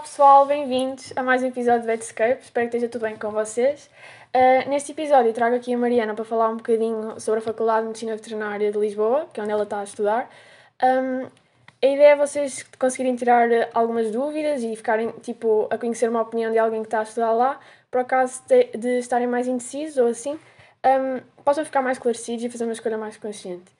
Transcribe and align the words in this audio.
pessoal, 0.00 0.46
bem-vindos 0.46 1.12
a 1.14 1.22
mais 1.22 1.42
um 1.42 1.46
episódio 1.46 1.82
de 1.82 1.86
Vetscape. 1.86 2.42
Espero 2.42 2.70
que 2.70 2.76
esteja 2.76 2.90
tudo 2.90 3.02
bem 3.02 3.16
com 3.16 3.30
vocês. 3.30 3.90
Uh, 4.34 4.68
neste 4.70 4.92
episódio 4.92 5.30
trago 5.34 5.56
aqui 5.56 5.74
a 5.74 5.78
Mariana 5.78 6.14
para 6.14 6.24
falar 6.24 6.48
um 6.48 6.56
bocadinho 6.56 7.20
sobre 7.20 7.40
a 7.40 7.42
Faculdade 7.42 7.82
de 7.82 7.88
Medicina 7.88 8.16
Veterinária 8.16 8.72
de 8.72 8.78
Lisboa, 8.78 9.28
que 9.30 9.38
é 9.38 9.42
onde 9.42 9.52
ela 9.52 9.64
está 9.64 9.80
a 9.80 9.84
estudar. 9.84 10.30
Um, 10.82 11.26
a 11.82 11.86
ideia 11.86 12.12
é 12.12 12.16
vocês 12.16 12.62
conseguirem 12.78 13.14
tirar 13.14 13.48
algumas 13.74 14.10
dúvidas 14.10 14.62
e 14.62 14.74
ficarem 14.74 15.10
tipo, 15.20 15.68
a 15.70 15.76
conhecer 15.76 16.08
uma 16.08 16.22
opinião 16.22 16.50
de 16.50 16.58
alguém 16.58 16.80
que 16.80 16.86
está 16.86 17.00
a 17.00 17.02
estudar 17.02 17.32
lá, 17.32 17.60
por 17.90 18.00
acaso 18.00 18.42
de, 18.48 18.64
de 18.78 18.98
estarem 19.00 19.26
mais 19.26 19.46
indecisos 19.46 19.98
ou 19.98 20.06
assim, 20.06 20.38
um, 20.82 21.20
possam 21.44 21.62
ficar 21.62 21.82
mais 21.82 21.98
esclarecidos 21.98 22.42
e 22.44 22.48
fazer 22.48 22.64
uma 22.64 22.72
escolha 22.72 22.96
mais 22.96 23.18
consciente. 23.18 23.70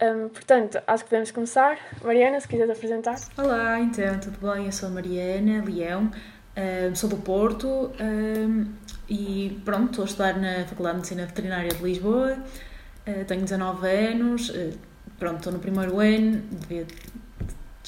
Um, 0.00 0.28
portanto, 0.28 0.80
acho 0.86 1.02
que 1.02 1.10
podemos 1.10 1.30
começar. 1.32 1.76
Mariana, 2.04 2.38
se 2.40 2.46
quiseres 2.46 2.70
apresentar. 2.70 3.16
Olá, 3.36 3.80
então, 3.80 4.20
tudo 4.20 4.38
bem? 4.40 4.66
Eu 4.66 4.72
sou 4.72 4.88
a 4.88 4.92
Mariana 4.92 5.64
Leão, 5.64 6.12
um, 6.56 6.94
sou 6.94 7.10
do 7.10 7.16
Porto 7.16 7.90
um, 8.00 8.72
e 9.08 9.60
pronto, 9.64 9.90
estou 9.90 10.04
a 10.04 10.06
estudar 10.06 10.38
na 10.38 10.64
Faculdade 10.66 10.94
de 10.94 10.98
Medicina 10.98 11.26
Veterinária 11.26 11.70
de 11.70 11.82
Lisboa, 11.82 12.38
uh, 13.08 13.24
tenho 13.24 13.42
19 13.42 13.88
anos, 13.88 14.50
uh, 14.50 14.78
pronto, 15.18 15.38
estou 15.38 15.52
no 15.52 15.58
primeiro 15.58 15.98
ano, 15.98 16.42
devia 16.48 16.86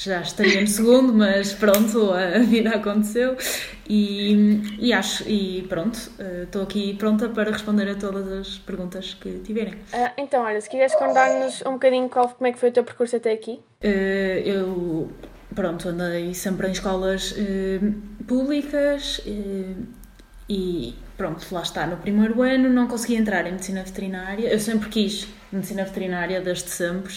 já 0.03 0.21
estaria 0.23 0.61
no 0.61 0.67
segundo, 0.67 1.13
mas 1.13 1.53
pronto, 1.53 2.13
a 2.13 2.39
vida 2.39 2.71
aconteceu 2.71 3.37
e, 3.87 4.63
e 4.79 4.93
acho, 4.93 5.29
e 5.29 5.63
pronto, 5.69 5.99
eh, 6.19 6.45
estou 6.45 6.63
aqui 6.63 6.95
pronta 6.95 7.29
para 7.29 7.51
responder 7.51 7.91
a 7.91 7.95
todas 7.95 8.27
as 8.33 8.59
perguntas 8.59 9.15
que 9.15 9.41
tiverem. 9.41 9.75
Uh, 9.75 10.11
então, 10.17 10.43
olha, 10.43 10.61
se 10.61 10.71
quiseres 10.71 10.95
contar-nos 10.95 11.61
um 11.67 11.73
bocadinho 11.73 12.09
qual, 12.09 12.29
como 12.31 12.47
é 12.47 12.53
que 12.53 12.59
foi 12.59 12.71
o 12.71 12.73
teu 12.73 12.85
percurso 12.85 13.17
até 13.17 13.33
aqui? 13.33 13.61
Uh, 13.85 14.41
eu, 14.45 15.13
pronto, 15.55 15.89
andei 15.89 16.33
sempre 16.33 16.69
em 16.69 16.73
escolas 16.73 17.33
uh, 17.33 18.25
públicas 18.27 19.21
e 20.51 20.97
pronto, 21.17 21.47
lá 21.53 21.63
está, 21.63 21.87
no 21.87 21.97
primeiro 21.97 22.43
ano 22.43 22.69
não 22.69 22.89
consegui 22.89 23.15
entrar 23.15 23.47
em 23.47 23.53
medicina 23.53 23.85
veterinária, 23.85 24.49
eu 24.49 24.59
sempre 24.59 24.89
quis 24.89 25.29
medicina 25.53 25.85
veterinária 25.85 26.41
desde 26.41 26.69
sempre, 26.71 27.15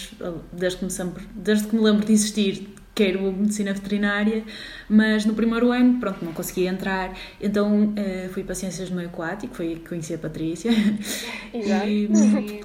desde 0.52 0.78
que 0.78 0.84
me, 0.84 0.90
sempre, 0.90 1.26
desde 1.34 1.66
que 1.66 1.74
me 1.74 1.82
lembro 1.82 2.06
de 2.06 2.12
existir, 2.12 2.72
quero 2.94 3.20
medicina 3.32 3.72
veterinária, 3.72 4.44
mas 4.88 5.24
no 5.24 5.34
primeiro 5.34 5.72
ano, 5.72 5.98
pronto, 5.98 6.24
não 6.24 6.32
consegui 6.32 6.68
entrar, 6.68 7.12
então 7.40 7.88
uh, 7.88 8.28
fui 8.32 8.44
para 8.44 8.54
Ciências 8.54 8.88
do 8.88 8.94
Meio 8.94 9.08
Aquático, 9.08 9.52
foi 9.52 9.74
que 9.74 9.88
conheci 9.88 10.14
a 10.14 10.18
Patrícia. 10.18 10.70
Exato. 11.52 11.88
E, 11.88 12.60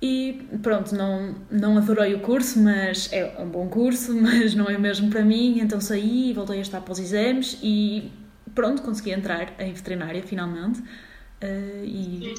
e, 0.00 0.32
pronto, 0.62 0.94
não, 0.94 1.34
não 1.50 1.76
adorei 1.76 2.14
o 2.14 2.20
curso, 2.20 2.58
mas 2.58 3.10
é 3.12 3.36
um 3.38 3.50
bom 3.50 3.68
curso, 3.68 4.16
mas 4.18 4.54
não 4.54 4.64
é 4.64 4.78
mesmo 4.78 5.10
para 5.10 5.22
mim, 5.22 5.58
então 5.60 5.78
saí 5.78 6.30
e 6.30 6.32
voltei 6.32 6.56
a 6.56 6.62
estar 6.62 6.80
para 6.80 6.92
os 6.92 6.98
exames 6.98 7.58
e 7.62 8.10
pronto, 8.56 8.82
consegui 8.82 9.12
entrar 9.12 9.52
em 9.60 9.72
veterinária 9.72 10.22
finalmente. 10.22 10.80
Uh, 10.80 11.84
e, 11.84 12.34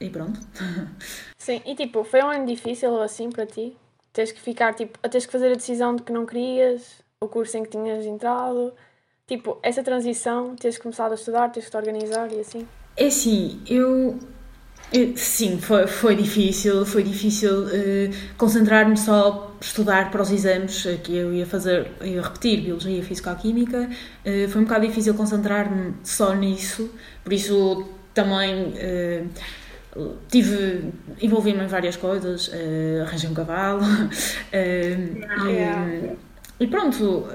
e 0.00 0.08
pronto. 0.08 0.40
Sim, 1.36 1.60
e 1.66 1.74
tipo, 1.74 2.04
foi 2.04 2.22
um 2.22 2.30
ano 2.30 2.46
difícil 2.46 2.90
ou 2.90 3.02
assim 3.02 3.28
para 3.28 3.44
ti? 3.44 3.76
Tens 4.12 4.32
que 4.32 4.40
ficar, 4.40 4.72
tipo, 4.74 4.98
a 5.02 5.08
tens 5.08 5.26
que 5.26 5.32
fazer 5.32 5.52
a 5.52 5.54
decisão 5.54 5.94
de 5.94 6.02
que 6.02 6.12
não 6.12 6.24
querias, 6.24 7.02
o 7.20 7.28
curso 7.28 7.58
em 7.58 7.64
que 7.64 7.70
tinhas 7.70 8.06
entrado. 8.06 8.72
Tipo, 9.26 9.58
essa 9.62 9.82
transição, 9.82 10.56
tens 10.56 10.78
começado 10.78 11.12
a 11.12 11.14
estudar, 11.16 11.50
tens 11.50 11.66
que 11.66 11.70
te 11.70 11.76
organizar 11.76 12.32
e 12.32 12.40
assim. 12.40 12.66
É 12.96 13.06
assim, 13.06 13.60
eu. 13.68 14.18
Sim, 15.16 15.58
foi, 15.58 15.86
foi 15.86 16.16
difícil, 16.16 16.84
foi 16.86 17.02
difícil 17.02 17.64
uh, 17.64 18.14
concentrar-me 18.36 18.96
só 18.96 19.54
estudar 19.60 20.10
para 20.10 20.22
os 20.22 20.30
exames 20.30 20.86
que 21.02 21.14
eu 21.14 21.32
ia 21.32 21.44
fazer, 21.44 21.90
ia 22.02 22.22
repetir 22.22 22.62
Biologia, 22.62 23.02
Físico-Química, 23.02 23.88
uh, 23.88 24.48
foi 24.48 24.60
um 24.60 24.64
bocado 24.64 24.86
difícil 24.86 25.14
concentrar-me 25.14 25.94
só 26.02 26.34
nisso, 26.34 26.90
por 27.22 27.32
isso 27.32 27.86
também 28.14 28.72
uh, 28.74 29.28
tive 30.28 30.92
envolvi-me 31.20 31.64
em 31.64 31.66
várias 31.66 31.96
coisas 31.96 32.50
arranjei 33.02 33.28
um 33.28 33.34
cavalo 33.34 33.82
yeah. 34.52 35.88
e, 36.60 36.64
e, 36.64 36.66
pronto 36.68 37.26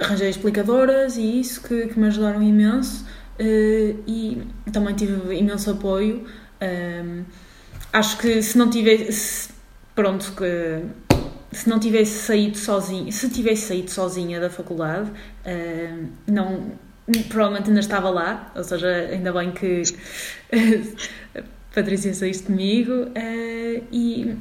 arranjei 0.00 0.30
explicadoras 0.30 1.18
e 1.18 1.40
isso 1.40 1.62
que, 1.62 1.88
que 1.88 1.98
me 1.98 2.06
ajudaram 2.06 2.42
imenso 2.42 3.04
e 3.38 4.42
também 4.72 4.94
tive 4.94 5.34
imenso 5.34 5.70
apoio. 5.70 6.24
Acho 7.92 8.18
que 8.18 8.42
se 8.42 8.56
não 8.58 8.70
tivesse 8.70 9.50
pronto 9.94 10.32
que 10.32 10.82
se 11.52 11.68
não 11.70 11.78
tivesse 11.78 12.18
saído 12.18 12.58
sozinha 12.58 13.10
se 13.10 13.30
tivesse 13.30 13.68
saído 13.68 13.90
sozinha 13.90 14.38
da 14.38 14.50
faculdade 14.50 15.10
não 16.26 16.72
provavelmente 17.28 17.68
ainda 17.68 17.80
estava 17.80 18.10
lá, 18.10 18.52
ou 18.54 18.64
seja, 18.64 18.88
ainda 18.88 19.32
bem 19.32 19.52
que 19.52 19.82
Patrícia 21.74 22.14
saíste 22.14 22.44
comigo. 22.44 22.92
Uh, 22.92 23.84
e, 23.92 24.34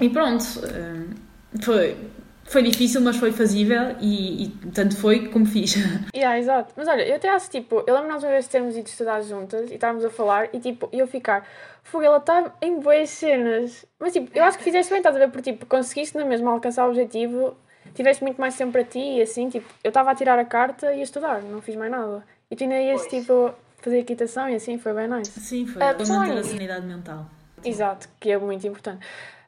e 0.00 0.08
pronto, 0.10 0.42
uh, 0.42 1.60
foi, 1.60 1.96
foi 2.48 2.62
difícil, 2.62 3.00
mas 3.00 3.16
foi 3.16 3.32
fazível 3.32 3.96
e, 4.00 4.44
e 4.44 4.48
tanto 4.74 4.96
foi 4.96 5.28
como 5.28 5.46
fiz. 5.46 5.74
Yeah, 6.14 6.38
exato. 6.38 6.72
Mas 6.76 6.88
olha, 6.88 7.06
eu 7.06 7.16
até 7.16 7.28
acho, 7.28 7.50
tipo, 7.50 7.84
eu 7.86 7.94
lembro-me 7.94 8.14
uma 8.14 8.20
vez 8.20 8.44
de 8.46 8.50
termos 8.50 8.76
ido 8.76 8.88
estudar 8.88 9.20
juntas 9.22 9.70
e 9.70 9.74
estávamos 9.74 10.04
a 10.04 10.10
falar 10.10 10.48
e, 10.52 10.58
tipo, 10.58 10.88
eu 10.92 11.06
ficar, 11.06 11.46
fogo, 11.82 12.04
ela 12.04 12.16
está 12.18 12.52
em 12.62 12.80
boas 12.80 13.10
cenas. 13.10 13.84
Mas, 13.98 14.12
tipo, 14.12 14.30
eu 14.36 14.44
acho 14.44 14.58
que 14.58 14.64
fizeste 14.64 14.90
bem, 14.90 14.98
estás 14.98 15.14
a 15.14 15.18
ver, 15.18 15.30
porque, 15.30 15.52
tipo, 15.52 15.66
conseguiste 15.66 16.16
na 16.16 16.24
mesma 16.24 16.50
alcançar 16.50 16.86
o 16.86 16.88
objetivo 16.88 17.56
tiveste 17.94 18.22
muito 18.22 18.40
mais 18.40 18.56
tempo 18.56 18.72
para 18.72 18.84
ti 18.84 18.98
e 18.98 19.22
assim, 19.22 19.48
tipo, 19.48 19.66
eu 19.82 19.88
estava 19.88 20.10
a 20.10 20.14
tirar 20.14 20.38
a 20.38 20.44
carta 20.44 20.92
e 20.92 21.00
a 21.00 21.02
estudar, 21.02 21.42
não 21.42 21.62
fiz 21.62 21.74
mais 21.76 21.90
nada. 21.90 22.24
E 22.50 22.54
tu 22.54 22.64
ainda 22.64 22.78
ias, 22.80 23.06
tipo, 23.06 23.54
fazer 23.78 23.98
equitação 23.98 24.48
e 24.48 24.54
assim, 24.54 24.78
foi 24.78 24.92
bem 24.92 25.08
nice. 25.08 25.30
Sim, 25.40 25.66
foi, 25.66 25.82
uh, 25.82 25.94
para 25.94 26.06
manter 26.06 26.38
a 26.38 26.44
sanidade 26.44 26.86
mental. 26.86 27.26
Exato, 27.64 28.08
que 28.20 28.30
é 28.30 28.38
muito 28.38 28.66
importante. 28.66 29.04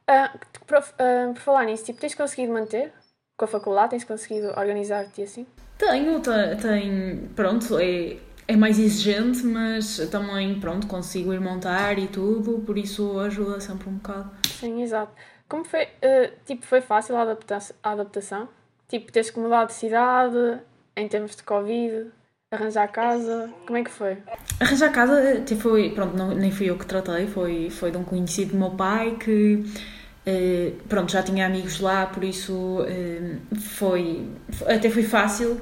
Uh, 0.09 0.39
por, 0.65 0.79
uh, 0.79 1.33
por 1.33 1.39
falar 1.39 1.65
nisso, 1.65 1.85
tipo, 1.85 1.99
tens 1.99 2.15
conseguido 2.15 2.51
manter 2.51 2.91
com 3.37 3.45
a 3.45 3.47
faculdade? 3.47 3.91
Tens 3.91 4.03
conseguido 4.03 4.47
organizar-te 4.57 5.21
assim? 5.21 5.45
Tenho, 5.77 6.19
tenho, 6.19 7.29
pronto, 7.35 7.77
é, 7.77 8.17
é 8.47 8.55
mais 8.55 8.79
exigente, 8.79 9.45
mas 9.45 9.97
também, 10.09 10.59
pronto, 10.59 10.87
consigo 10.87 11.31
ir 11.31 11.39
montar 11.39 11.99
e 11.99 12.07
tudo, 12.07 12.59
por 12.65 12.77
isso 12.77 13.19
ajuda 13.19 13.61
sempre 13.61 13.87
um 13.87 13.93
bocado. 13.93 14.31
Sim, 14.47 14.81
exato. 14.81 15.13
Como 15.47 15.63
foi, 15.63 15.83
uh, 15.83 16.31
tipo, 16.45 16.65
foi 16.65 16.81
fácil 16.81 17.15
a, 17.15 17.21
adapta 17.21 17.59
a 17.83 17.91
adaptação? 17.91 18.49
Tipo, 18.87 19.11
teres 19.11 19.29
que 19.29 19.39
mudar 19.39 19.65
de 19.65 19.73
cidade 19.73 20.59
em 20.95 21.07
termos 21.07 21.35
de 21.35 21.43
Covid, 21.43 22.11
arranjar 22.51 22.87
casa, 22.91 23.49
como 23.65 23.77
é 23.77 23.83
que 23.83 23.91
foi? 23.91 24.17
Arranjar 24.59 24.91
casa, 24.91 25.41
tipo, 25.41 25.61
foi, 25.61 25.91
pronto, 25.91 26.17
não, 26.17 26.33
nem 26.33 26.51
fui 26.51 26.69
eu 26.69 26.77
que 26.77 26.85
tratei, 26.85 27.27
foi, 27.27 27.69
foi 27.69 27.91
de 27.91 27.97
um 27.97 28.03
conhecido 28.03 28.51
do 28.51 28.57
meu 28.57 28.71
pai 28.71 29.15
que, 29.15 29.63
uh, 30.29 30.71
pronto, 30.87 31.11
já 31.11 31.23
tinha 31.23 31.45
amigos 31.45 31.79
lá, 31.79 32.05
por 32.05 32.23
isso 32.23 32.53
uh, 32.53 33.59
foi, 33.59 34.25
até 34.67 34.89
foi 34.89 35.03
fácil. 35.03 35.59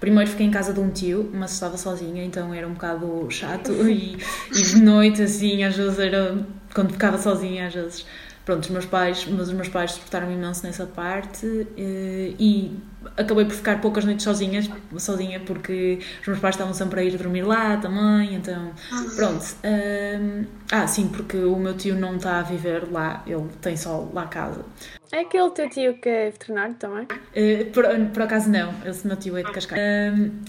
primeiro 0.00 0.30
fiquei 0.30 0.46
em 0.46 0.50
casa 0.50 0.72
de 0.72 0.80
um 0.80 0.90
tio, 0.90 1.30
mas 1.32 1.52
estava 1.52 1.76
sozinha, 1.76 2.24
então 2.24 2.52
era 2.52 2.66
um 2.66 2.72
bocado 2.72 3.26
chato 3.30 3.72
e, 3.88 4.18
e 4.52 4.62
de 4.62 4.80
noite, 4.80 5.22
assim, 5.22 5.64
às 5.64 5.76
vezes 5.76 5.98
era, 5.98 6.38
quando 6.74 6.92
ficava 6.92 7.18
sozinha, 7.18 7.66
às 7.66 7.74
vezes 7.74 8.06
pronto, 8.48 8.64
os 8.64 8.70
meus 8.70 8.86
pais, 8.86 9.26
mas 9.30 9.48
os 9.48 9.52
meus 9.52 9.68
pais 9.68 9.90
suportaram 9.90 10.32
imenso 10.32 10.64
nessa 10.64 10.86
parte 10.86 11.66
eh, 11.76 12.32
e 12.38 12.74
acabei 13.14 13.44
por 13.44 13.52
ficar 13.52 13.78
poucas 13.78 14.06
noites 14.06 14.24
sozinhas, 14.24 14.70
sozinha 14.96 15.38
porque 15.40 15.98
os 16.22 16.26
meus 16.26 16.38
pais 16.38 16.54
estavam 16.54 16.72
sempre 16.72 16.98
a 16.98 17.04
ir 17.04 17.14
dormir 17.18 17.42
lá 17.42 17.76
também, 17.76 18.36
então 18.36 18.72
pronto. 19.16 19.44
Um, 19.62 20.46
ah, 20.72 20.86
sim, 20.86 21.08
porque 21.08 21.36
o 21.36 21.56
meu 21.56 21.76
tio 21.76 21.94
não 21.94 22.16
está 22.16 22.38
a 22.38 22.42
viver 22.42 22.90
lá, 22.90 23.22
ele 23.26 23.48
tem 23.60 23.76
só 23.76 24.08
lá 24.14 24.24
casa. 24.24 24.64
É 25.12 25.20
aquele 25.20 25.50
teu 25.50 25.68
tio 25.68 25.98
que 25.98 26.08
é 26.08 26.30
veterinário 26.30 26.74
também? 26.76 27.04
Uh, 27.04 27.70
por, 27.70 27.84
por 28.14 28.22
acaso 28.22 28.48
não, 28.48 28.72
esse 28.86 29.06
meu 29.06 29.16
tio 29.18 29.36
é 29.36 29.42
de 29.42 29.52
Cascais. 29.52 29.82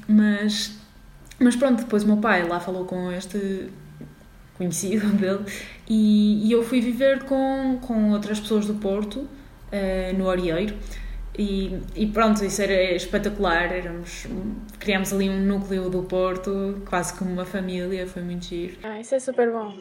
Mas, 0.08 0.72
mas 1.38 1.54
pronto, 1.58 1.84
depois 1.84 2.04
o 2.04 2.08
meu 2.08 2.18
pai 2.18 2.48
lá 2.48 2.62
falou 2.62 2.86
com 2.86 3.12
este 3.12 3.70
conhecido 4.60 5.08
dele, 5.18 5.46
e, 5.88 6.48
e, 6.48 6.52
eu 6.52 6.62
fui 6.62 6.82
viver 6.82 7.24
com, 7.24 7.80
com 7.82 8.12
outras 8.12 8.40
pessoas 8.40 8.68
do 8.68 8.76
Porto, 8.76 9.22
uh, 9.22 10.18
no 10.18 10.26
Orieiro, 10.28 10.76
e, 11.38 11.80
e, 11.96 12.06
pronto, 12.08 12.44
isso 12.44 12.62
era 12.62 12.96
espetacular, 12.96 13.72
éramos, 13.72 14.28
criámos 14.78 15.14
ali 15.14 15.30
um 15.30 15.40
núcleo 15.40 15.90
do 15.90 16.04
Porto, 16.04 16.82
quase 16.88 17.18
como 17.18 17.32
uma 17.32 17.46
família, 17.46 18.06
foi 18.06 18.22
muito 18.22 18.46
giro. 18.46 18.78
Ah, 18.84 19.00
isso 19.00 19.16
é 19.16 19.20
super 19.20 19.50
bom. 19.50 19.74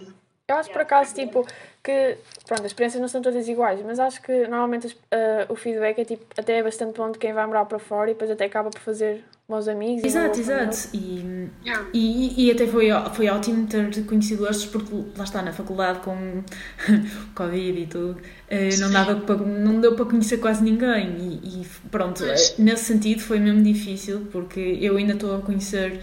Eu 0.48 0.56
acho 0.56 0.70
por 0.70 0.80
acaso, 0.80 1.14
tipo, 1.14 1.46
que 1.84 2.16
pronto, 2.46 2.60
as 2.60 2.68
experiências 2.68 2.98
não 3.02 3.08
são 3.08 3.20
todas 3.20 3.46
iguais, 3.46 3.80
mas 3.84 4.00
acho 4.00 4.22
que 4.22 4.32
normalmente 4.46 4.86
uh, 4.86 5.52
o 5.52 5.54
feedback 5.54 5.98
é 5.98 6.04
tipo, 6.06 6.24
até 6.38 6.56
é 6.56 6.62
bastante 6.62 6.96
bom 6.96 7.12
de 7.12 7.18
quem 7.18 7.34
vai 7.34 7.46
morar 7.46 7.66
para 7.66 7.78
fora 7.78 8.10
e 8.10 8.14
depois 8.14 8.30
até 8.30 8.46
acaba 8.46 8.70
por 8.70 8.80
fazer 8.80 9.22
bons 9.46 9.68
amigos. 9.68 10.04
Exato, 10.04 10.40
exato. 10.40 10.88
E, 10.94 11.50
yeah. 11.62 11.86
e, 11.92 12.46
e 12.46 12.50
até 12.50 12.66
foi, 12.66 12.88
foi 13.12 13.28
ótimo 13.28 13.66
ter 13.66 14.06
conhecido 14.06 14.48
estes, 14.48 14.64
porque 14.70 14.90
lá 15.18 15.24
está, 15.24 15.42
na 15.42 15.52
faculdade 15.52 15.98
com 15.98 16.14
o 16.14 16.44
Covid 17.36 17.82
e 17.82 17.86
tudo, 17.86 18.12
uh, 18.12 18.80
não, 18.80 18.90
dava 18.90 19.16
para, 19.16 19.36
não 19.36 19.82
deu 19.82 19.94
para 19.96 20.06
conhecer 20.06 20.38
quase 20.38 20.64
ninguém. 20.64 21.14
E, 21.18 21.60
e 21.60 21.66
pronto, 21.90 22.24
uh, 22.24 22.34
nesse 22.58 22.86
sentido 22.86 23.20
foi 23.20 23.38
mesmo 23.38 23.62
difícil, 23.62 24.26
porque 24.32 24.78
eu 24.80 24.96
ainda 24.96 25.12
estou 25.12 25.36
a 25.36 25.42
conhecer 25.42 26.00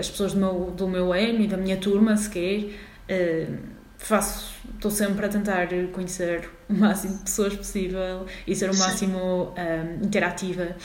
as 0.00 0.08
pessoas 0.08 0.32
do 0.32 0.40
meu, 0.40 0.72
do 0.74 0.88
meu 0.88 1.12
ano 1.12 1.42
e 1.42 1.46
da 1.46 1.56
minha 1.56 1.76
turma 1.76 2.16
sequer. 2.16 2.70
Uh, 3.08 3.74
faço, 3.98 4.54
estou 4.74 4.90
sempre 4.90 5.24
a 5.24 5.28
tentar 5.28 5.68
conhecer 5.92 6.48
o 6.68 6.74
máximo 6.74 7.16
de 7.16 7.22
pessoas 7.22 7.56
possível 7.56 8.26
e 8.46 8.54
ser 8.54 8.70
o 8.70 8.76
máximo 8.76 9.54
um, 9.56 10.04
interativa, 10.04 10.76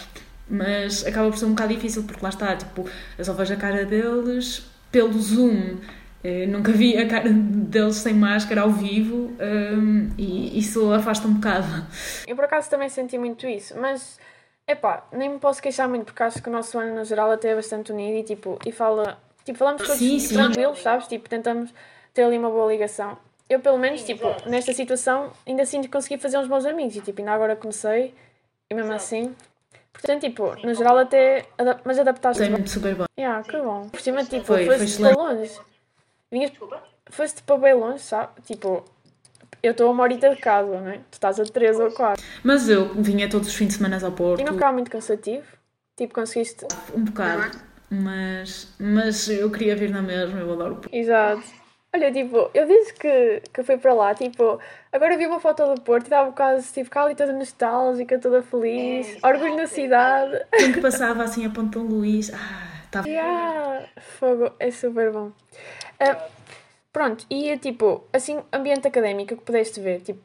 mas 0.49 1.05
acaba 1.05 1.29
por 1.29 1.37
ser 1.37 1.45
um 1.45 1.49
bocado 1.49 1.73
difícil 1.73 2.03
porque 2.03 2.23
lá 2.23 2.29
está, 2.29 2.55
tipo, 2.55 2.89
eu 3.17 3.25
só 3.25 3.33
vejo 3.33 3.53
a 3.53 3.57
cara 3.57 3.85
deles 3.85 4.65
pelo 4.91 5.19
Zoom. 5.19 5.77
Eh, 6.21 6.45
nunca 6.47 6.73
vi 6.73 6.97
a 6.97 7.07
cara 7.07 7.29
deles 7.29 7.95
sem 7.95 8.13
máscara 8.13 8.61
ao 8.61 8.71
vivo 8.71 9.33
um, 9.39 10.09
e 10.17 10.59
isso 10.59 10.91
afasta 10.91 11.27
um 11.27 11.35
bocado. 11.35 11.87
Eu 12.27 12.35
por 12.35 12.43
acaso 12.43 12.69
também 12.69 12.89
senti 12.89 13.17
muito 13.17 13.47
isso, 13.47 13.77
mas 13.79 14.19
epá, 14.67 15.07
nem 15.13 15.29
me 15.29 15.39
posso 15.39 15.61
queixar 15.61 15.87
muito 15.87 16.05
porque 16.05 16.21
acho 16.21 16.41
que 16.41 16.49
o 16.49 16.51
nosso 16.51 16.77
ano 16.77 16.93
no 16.93 17.05
geral 17.05 17.31
até 17.31 17.51
é 17.51 17.55
bastante 17.55 17.93
unido 17.93 18.17
e 18.17 18.23
tipo, 18.23 18.59
e 18.65 18.71
fala, 18.71 19.17
tipo, 19.45 19.57
falamos 19.57 19.81
todos 19.81 19.97
sim, 19.97 20.19
sim. 20.19 20.33
tranquilos, 20.33 20.79
sabes? 20.79 21.07
Tipo, 21.07 21.29
tentamos 21.29 21.73
ter 22.19 22.23
ali 22.25 22.37
uma 22.37 22.49
boa 22.49 22.69
ligação. 22.69 23.17
Eu, 23.49 23.61
pelo 23.61 23.77
menos, 23.77 24.01
Sim, 24.01 24.07
tipo, 24.13 24.27
exato. 24.27 24.49
nesta 24.49 24.73
situação, 24.73 25.31
ainda 25.47 25.65
que 25.65 25.87
consegui 25.87 26.17
fazer 26.17 26.37
uns 26.37 26.47
bons 26.47 26.65
amigos. 26.65 26.95
E, 26.97 27.01
tipo, 27.01 27.21
ainda 27.21 27.31
agora 27.31 27.55
comecei, 27.55 28.13
e 28.69 28.75
mesmo 28.75 28.91
exato. 28.91 29.03
assim. 29.03 29.35
Portanto, 29.93 30.21
tipo, 30.21 30.53
Sim, 30.55 30.67
no 30.67 30.73
geral, 30.73 30.97
até. 30.97 31.45
Mas 31.85 31.97
adaptaste. 31.97 32.45
Foi 32.45 32.67
super 32.67 32.95
bom. 32.95 33.05
Yeah, 33.17 33.41
que 33.43 33.57
bom. 33.57 33.87
Por 33.89 34.01
cima, 34.01 34.23
tipo, 34.25 34.45
foi, 34.45 34.65
foste 34.65 35.01
para 35.01 35.15
longe. 35.15 35.59
Vinhas. 36.31 36.51
Foste 37.09 37.41
para 37.41 37.57
bem 37.57 37.73
longe, 37.73 38.03
sabe? 38.03 38.29
Tipo, 38.45 38.85
eu 39.63 39.71
estou 39.71 39.87
a 39.87 39.91
uma 39.91 40.03
horita 40.03 40.29
de 40.29 40.35
casa, 40.35 40.79
não 40.79 40.89
é? 40.89 40.97
Tu 41.09 41.13
estás 41.13 41.39
a 41.39 41.43
três 41.45 41.79
ou 41.79 41.91
quatro. 41.91 42.23
Mas 42.43 42.69
eu 42.69 42.93
vinha 42.93 43.27
todos 43.29 43.47
os 43.47 43.55
fins 43.55 43.69
de 43.69 43.73
semana 43.75 43.97
ao 44.05 44.11
Porto. 44.11 44.41
E 44.41 44.43
não 44.43 44.53
ficava 44.53 44.73
muito 44.73 44.91
cansativo? 44.91 45.45
Tipo, 45.97 46.13
conseguiste. 46.13 46.65
Um 46.93 47.03
bocado. 47.05 47.57
Mas, 47.89 48.67
mas 48.77 49.27
eu 49.27 49.49
queria 49.49 49.75
vir 49.75 49.89
na 49.89 50.03
mesma, 50.03 50.39
eu 50.39 50.53
adoro 50.53 50.73
o 50.73 50.77
Porto. 50.77 50.93
Exato. 50.93 51.41
Olha, 51.91 52.11
tipo, 52.11 52.51
eu 52.53 52.67
disse 52.67 52.93
que, 52.93 53.41
que 53.51 53.63
fui 53.63 53.75
para 53.77 53.93
lá, 53.95 54.13
tipo, 54.13 54.59
agora 54.91 55.17
vi 55.17 55.25
uma 55.25 55.39
foto 55.39 55.73
do 55.73 55.81
Porto 55.81 56.03
e 56.03 56.05
estava 56.05 56.31
quase, 56.31 56.71
tipo, 56.71 56.87
cá 56.87 57.03
ali 57.03 57.15
toda 57.15 57.33
nostálgica, 57.33 58.19
toda 58.19 58.43
feliz, 58.43 59.17
é, 59.23 59.27
orgulho 59.27 59.55
na 59.55 59.65
cidade. 59.65 60.39
Quem 60.55 60.71
que 60.71 60.81
passava 60.81 61.23
assim 61.23 61.47
a 61.47 61.49
Ponte 61.49 61.79
Luís, 61.79 62.31
ah, 62.31 62.83
estava... 62.85 63.09
Yeah, 63.09 63.87
fogo, 63.97 64.51
é 64.59 64.69
super 64.69 65.11
bom. 65.11 65.31
Uh, 65.99 66.21
pronto, 66.93 67.25
e 67.27 67.57
tipo, 67.57 68.03
assim, 68.13 68.39
ambiente 68.53 68.87
académico 68.87 69.35
que 69.35 69.43
pudeste 69.43 69.79
ver, 69.79 70.01
tipo, 70.01 70.21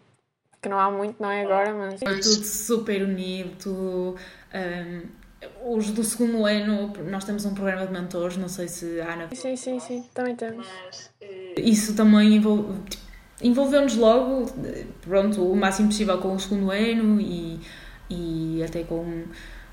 que 0.60 0.68
não 0.68 0.78
há 0.78 0.90
muito, 0.90 1.22
não 1.22 1.30
é 1.30 1.44
agora, 1.44 1.72
mas... 1.72 1.98
Tudo 2.00 2.44
super 2.44 3.02
unido, 3.02 3.56
tudo... 3.56 4.16
Um, 4.54 5.24
os 5.64 5.90
do 5.90 6.02
segundo 6.02 6.46
ano, 6.46 6.92
nós 7.10 7.24
temos 7.24 7.44
um 7.44 7.54
programa 7.54 7.86
de 7.86 7.92
mentores, 7.92 8.36
não 8.36 8.48
sei 8.48 8.68
se 8.68 9.00
a 9.00 9.12
Ana. 9.12 9.28
Sim, 9.34 9.56
sim, 9.56 9.78
sim, 9.78 10.04
também 10.14 10.34
temos. 10.34 10.66
Isso 11.56 11.94
também 11.94 12.36
envolve, 12.36 12.72
tipo, 12.88 13.04
envolveu-nos 13.42 13.96
logo, 13.96 14.50
pronto, 15.02 15.42
o 15.42 15.56
máximo 15.56 15.88
possível 15.88 16.18
com 16.18 16.34
o 16.34 16.40
segundo 16.40 16.70
ano 16.70 17.20
e, 17.20 17.60
e 18.08 18.62
até 18.64 18.82
com, 18.82 19.24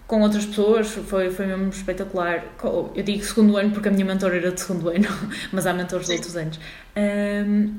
com 0.08 0.22
outras 0.22 0.46
pessoas, 0.46 0.88
foi, 0.88 1.30
foi 1.30 1.46
mesmo 1.46 1.70
espetacular. 1.70 2.44
Eu 2.96 3.04
digo 3.04 3.24
segundo 3.24 3.58
ano 3.58 3.72
porque 3.72 3.88
a 3.88 3.92
minha 3.92 4.06
mentora 4.06 4.36
era 4.36 4.52
de 4.52 4.60
segundo 4.60 4.90
ano, 4.90 5.08
mas 5.52 5.66
há 5.66 5.74
mentores 5.74 6.08
de 6.08 6.14
outros 6.14 6.36
anos. 6.36 6.60
Um, 6.98 7.78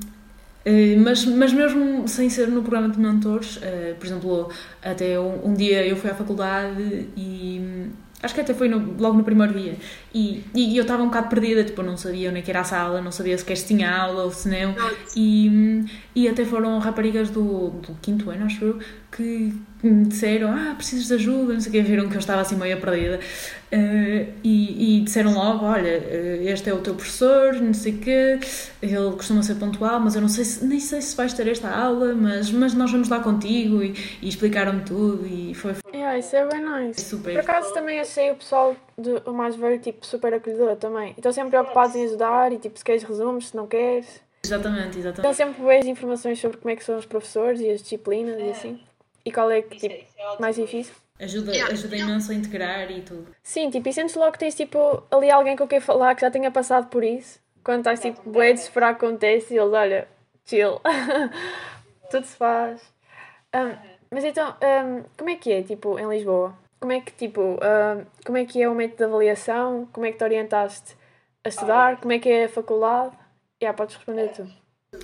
eh, 0.64 0.96
mas, 0.96 1.24
mas 1.24 1.52
mesmo 1.52 2.06
sem 2.06 2.30
ser 2.30 2.48
no 2.48 2.62
programa 2.62 2.88
de 2.88 2.98
mentores, 2.98 3.56
uh, 3.56 3.94
por 3.98 4.06
exemplo, 4.06 4.50
até 4.82 5.18
um, 5.18 5.48
um, 5.48 5.54
dia 5.54 5.84
eu 5.86 5.96
fui 5.96 6.08
à 6.08 6.14
faculdade 6.14 7.08
e 7.16 7.90
acho 8.22 8.34
que 8.34 8.40
até 8.40 8.54
foi 8.54 8.68
no, 8.68 8.96
logo 8.98 9.16
no 9.16 9.24
primeiro 9.24 9.52
dia 9.52 9.76
e, 10.14 10.44
e 10.54 10.76
eu 10.76 10.82
estava 10.82 11.02
um 11.02 11.06
bocado 11.06 11.28
perdida, 11.28 11.64
tipo, 11.64 11.82
não 11.82 11.96
sabia 11.96 12.28
onde 12.28 12.40
é 12.40 12.42
que 12.42 12.50
era 12.50 12.60
a 12.60 12.64
sala, 12.64 13.00
não 13.00 13.10
sabia 13.10 13.36
sequer 13.38 13.56
se 13.56 13.66
tinha 13.66 13.90
aula 13.90 14.24
ou 14.24 14.30
se 14.30 14.48
não. 14.48 14.74
E, 15.16 15.84
e 16.14 16.28
até 16.28 16.44
foram 16.44 16.78
raparigas 16.78 17.30
do, 17.30 17.70
do 17.70 17.94
quinto 18.00 18.28
ano, 18.30 18.44
acho 18.44 18.64
eu, 18.64 18.78
que 19.10 19.52
me 19.82 20.04
disseram, 20.06 20.52
ah, 20.52 20.74
precisas 20.76 21.06
de 21.06 21.14
ajuda, 21.14 21.54
não 21.54 21.60
sei 21.60 21.70
o 21.70 21.72
que, 21.72 21.82
viram 21.82 22.08
que 22.08 22.14
eu 22.14 22.20
estava 22.20 22.40
assim 22.40 22.56
meio 22.56 22.78
perdida. 22.80 23.18
Uh, 23.72 24.32
e, 24.44 24.98
e, 24.98 25.00
disseram 25.00 25.32
logo, 25.32 25.64
olha, 25.64 25.98
uh, 25.98 26.48
este 26.48 26.68
é 26.68 26.74
o 26.74 26.78
teu 26.78 26.94
professor, 26.94 27.54
não 27.54 27.72
sei 27.72 27.94
o 27.94 27.98
quê, 27.98 28.38
ele 28.82 29.12
costuma 29.12 29.42
ser 29.42 29.54
pontual, 29.54 29.98
mas 29.98 30.14
eu 30.14 30.20
não 30.20 30.28
sei 30.28 30.44
se, 30.44 30.64
nem 30.64 30.78
sei 30.78 31.00
se 31.00 31.16
vais 31.16 31.32
ter 31.32 31.48
esta 31.48 31.70
aula, 31.70 32.14
mas, 32.14 32.50
mas 32.50 32.74
nós 32.74 32.92
vamos 32.92 33.08
lá 33.08 33.20
contigo 33.20 33.82
e, 33.82 33.94
e 34.20 34.28
explicaram-me 34.28 34.82
tudo 34.82 35.26
e 35.26 35.54
foi... 35.54 35.74
Yeah, 35.92 36.18
isso 36.18 36.36
é 36.36 36.46
bem 36.46 36.62
nice. 36.62 37.02
Super. 37.02 37.32
Por 37.32 37.40
acaso 37.40 37.72
também 37.72 37.98
achei 37.98 38.30
o 38.30 38.36
pessoal 38.36 38.76
do, 38.96 39.30
o 39.30 39.32
mais 39.32 39.56
velho, 39.56 39.80
tipo, 39.80 40.04
super 40.04 40.34
acolhedor 40.34 40.76
também. 40.76 41.14
Estão 41.16 41.32
sempre 41.32 41.50
preocupados 41.50 41.96
em 41.96 42.04
ajudar 42.04 42.52
e, 42.52 42.58
tipo, 42.58 42.78
se 42.78 42.84
queres 42.84 43.02
resumos, 43.02 43.48
se 43.48 43.56
não 43.56 43.66
queres. 43.66 44.20
Exatamente, 44.44 44.98
exatamente. 44.98 45.18
Estão 45.18 45.32
sempre 45.32 45.62
boas 45.62 45.86
informações 45.86 46.40
sobre 46.40 46.56
como 46.58 46.70
é 46.70 46.76
que 46.76 46.84
são 46.84 46.98
os 46.98 47.06
professores 47.06 47.60
e 47.60 47.70
as 47.70 47.82
disciplinas 47.82 48.40
e 48.40 48.50
assim. 48.50 48.80
E 49.24 49.30
qual 49.30 49.50
é 49.50 49.62
que, 49.62 49.76
tipo, 49.76 50.04
mais 50.40 50.56
difícil? 50.56 50.94
Ajuda, 51.20 51.52
ajuda 51.66 51.96
imenso 51.96 52.32
a 52.32 52.34
integrar 52.34 52.90
e 52.90 53.02
tudo. 53.02 53.28
Sim, 53.42 53.70
tipo, 53.70 53.88
e 53.88 53.92
sentes 53.92 54.16
logo 54.16 54.32
que 54.32 54.40
tens, 54.40 54.54
tipo, 54.56 55.04
ali 55.10 55.30
alguém 55.30 55.56
com 55.56 55.68
quem 55.68 55.78
falar 55.78 56.14
que 56.16 56.22
já 56.22 56.30
tenha 56.30 56.50
passado 56.50 56.88
por 56.88 57.04
isso. 57.04 57.38
Quando 57.62 57.78
estás, 57.78 58.00
tipo, 58.00 58.28
bué 58.28 58.52
de 58.52 58.58
esperar 58.58 58.98
que 58.98 59.04
aconteça 59.04 59.54
e 59.54 59.58
eles, 59.58 59.72
olha, 59.72 60.08
chill. 60.44 60.80
tudo 62.10 62.26
se 62.26 62.36
faz. 62.36 62.82
Um, 63.54 63.76
mas 64.10 64.24
então, 64.24 64.50
um, 64.50 65.04
como 65.16 65.30
é 65.30 65.36
que 65.36 65.52
é, 65.52 65.62
tipo, 65.62 65.98
em 65.98 66.08
Lisboa? 66.08 66.54
Como 66.82 66.90
é 66.90 67.00
que, 67.00 67.12
tipo, 67.12 67.40
uh, 67.40 68.04
como 68.26 68.38
é 68.38 68.44
que 68.44 68.60
é 68.60 68.68
o 68.68 68.74
método 68.74 68.96
de 68.96 69.04
avaliação? 69.04 69.88
Como 69.92 70.04
é 70.04 70.10
que 70.10 70.18
te 70.18 70.24
orientaste 70.24 70.96
a 71.44 71.48
estudar? 71.48 72.00
Como 72.00 72.12
é 72.12 72.18
que 72.18 72.28
é 72.28 72.46
a 72.46 72.48
faculdade? 72.48 73.12
Yeah, 73.62 73.76
podes 73.76 73.94
responder 73.94 74.32
tu. 74.32 74.42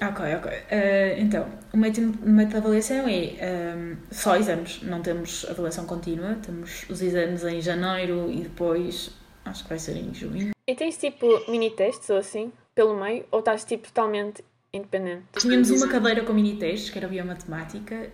Ok, 0.03 0.35
ok. 0.35 0.51
Uh, 0.51 1.21
então, 1.21 1.47
o 1.73 1.77
método, 1.77 2.19
o 2.27 2.29
método 2.29 2.51
de 2.51 2.57
avaliação 2.57 3.07
é 3.09 3.77
um, 3.77 3.97
só 4.11 4.35
exames, 4.35 4.83
não 4.83 5.03
temos 5.03 5.47
avaliação 5.49 5.87
contínua, 5.87 6.37
temos 6.45 6.85
os 6.91 7.01
exames 7.01 7.45
em 7.45 7.61
janeiro 7.61 8.29
e 8.29 8.41
depois 8.41 9.13
acho 9.45 9.63
que 9.63 9.69
vai 9.69 9.79
ser 9.79 9.97
em 9.97 10.13
junho. 10.13 10.51
E 10.67 10.75
tens 10.75 10.97
tipo 10.97 11.29
mini 11.49 11.71
testes 11.71 12.11
ou 12.11 12.17
assim, 12.17 12.53
pelo 12.75 12.99
meio, 12.99 13.25
ou 13.31 13.39
estás 13.39 13.65
tipo 13.65 13.87
totalmente 13.87 14.45
independente? 14.73 15.27
Tínhamos 15.39 15.71
uma 15.71 15.89
cadeira 15.89 16.25
com 16.25 16.33
mini 16.33 16.57
testes, 16.57 16.91
que 16.91 16.99
era 16.99 17.07
biomatemática, 17.07 18.11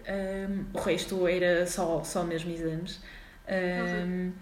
um, 0.51 0.67
o 0.75 0.79
resto 0.83 1.27
era 1.27 1.67
só, 1.67 2.05
só 2.05 2.23
mesmo 2.23 2.53
exames. 2.53 3.01
Um, 3.49 4.33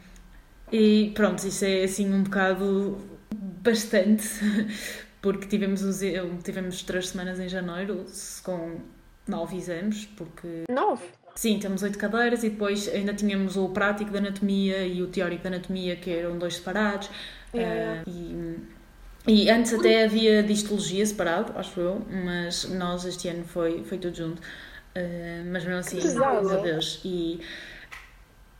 e 0.71 1.13
pronto, 1.15 1.47
isso 1.47 1.65
é 1.65 1.85
assim 1.85 2.13
um 2.13 2.23
bocado 2.23 2.99
bastante, 3.35 4.29
porque 5.21 5.47
tivemos, 5.47 5.83
os, 5.83 6.01
tivemos 6.43 6.83
três 6.83 7.09
semanas 7.09 7.39
em 7.39 7.49
janeiro 7.49 8.07
com 8.43 8.81
nove 9.27 9.57
exames, 9.57 10.07
porque... 10.17 10.65
Nove? 10.71 11.05
Sim, 11.35 11.59
temos 11.59 11.83
oito 11.83 11.99
cadeiras 11.99 12.45
e 12.45 12.51
depois 12.51 12.89
ainda 12.89 13.15
tínhamos 13.15 13.57
o 13.57 13.69
prático 13.71 14.11
de 14.11 14.19
anatomia 14.19 14.87
e 14.87 15.03
o 15.03 15.07
teórico 15.07 15.43
de 15.43 15.49
anatomia, 15.49 15.97
que 15.97 16.11
eram 16.11 16.39
dois 16.39 16.57
separados. 16.57 17.09
Uh, 17.55 18.03
e, 18.07 18.59
e 19.45 19.51
antes 19.51 19.73
até 19.73 20.05
havia 20.05 20.43
de 20.43 20.53
histologia 20.53 21.05
separado, 21.07 21.53
acho 21.57 21.81
eu, 21.81 22.03
mas 22.25 22.69
nós 22.69 23.05
este 23.07 23.29
ano 23.29 23.45
foi, 23.45 23.83
foi 23.85 23.97
tudo 23.97 24.15
junto. 24.15 24.41
Uh, 24.41 25.43
mas 25.51 25.65
mesmo 25.65 25.79
assim, 25.79 26.01
meu 26.03 26.63
Deus. 26.63 27.01
E 27.03 27.41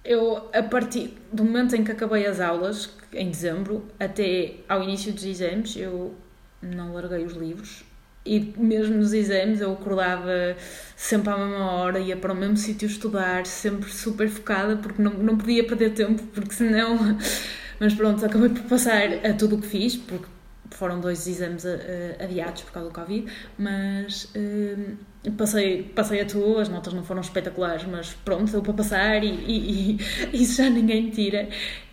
eu, 0.05 0.49
a 0.53 0.63
partir 0.63 1.17
do 1.33 1.45
momento 1.45 1.77
em 1.77 1.85
que 1.85 1.93
acabei 1.93 2.27
as 2.27 2.41
aulas, 2.41 2.91
em 3.13 3.31
dezembro, 3.31 3.87
até 4.01 4.55
ao 4.69 4.83
início 4.83 5.13
dos 5.13 5.25
exames, 5.25 5.77
eu 5.77 6.15
não 6.61 6.95
larguei 6.95 7.25
os 7.25 7.35
livros. 7.35 7.85
E 8.25 8.55
mesmo 8.57 8.97
nos 8.97 9.13
exames 9.13 9.61
eu 9.61 9.73
acordava 9.73 10.57
sempre 10.97 11.31
à 11.31 11.37
mesma 11.37 11.73
hora, 11.73 11.99
ia 11.99 12.17
para 12.17 12.33
o 12.33 12.37
mesmo 12.37 12.57
sítio 12.57 12.87
estudar, 12.87 13.47
sempre 13.47 13.91
super 13.91 14.29
focada, 14.29 14.77
porque 14.77 15.03
não, 15.03 15.13
não 15.15 15.37
podia 15.37 15.65
perder 15.65 15.91
tempo, 15.91 16.23
porque 16.35 16.55
senão. 16.55 16.99
Mas 17.81 17.95
pronto, 17.95 18.25
acabei 18.25 18.49
por 18.49 18.63
passar 18.63 19.09
a 19.27 19.33
tudo 19.33 19.57
o 19.57 19.61
que 19.61 19.67
fiz, 19.67 19.97
porque 19.97 20.27
foram 20.75 21.01
dois 21.01 21.27
exames 21.27 21.65
uh, 21.65 21.69
adiados 22.23 22.63
por 22.63 22.73
causa 22.73 22.89
do 22.89 22.95
Covid, 22.95 23.33
mas 23.59 24.25
uh, 24.25 25.31
passei, 25.37 25.83
passei 25.83 26.21
a 26.21 26.27
tudo, 26.27 26.59
as 26.59 26.69
notas 26.69 26.93
não 26.93 27.05
foram 27.05 27.21
espetaculares, 27.21 27.85
mas 27.85 28.15
pronto, 28.25 28.51
deu 28.51 28.63
para 28.63 28.75
passar 28.75 29.23
e, 29.23 29.29
e, 29.29 29.93
e 29.93 29.99
isso 30.43 30.63
já 30.63 30.69
ninguém 30.69 31.11
tira. 31.11 31.49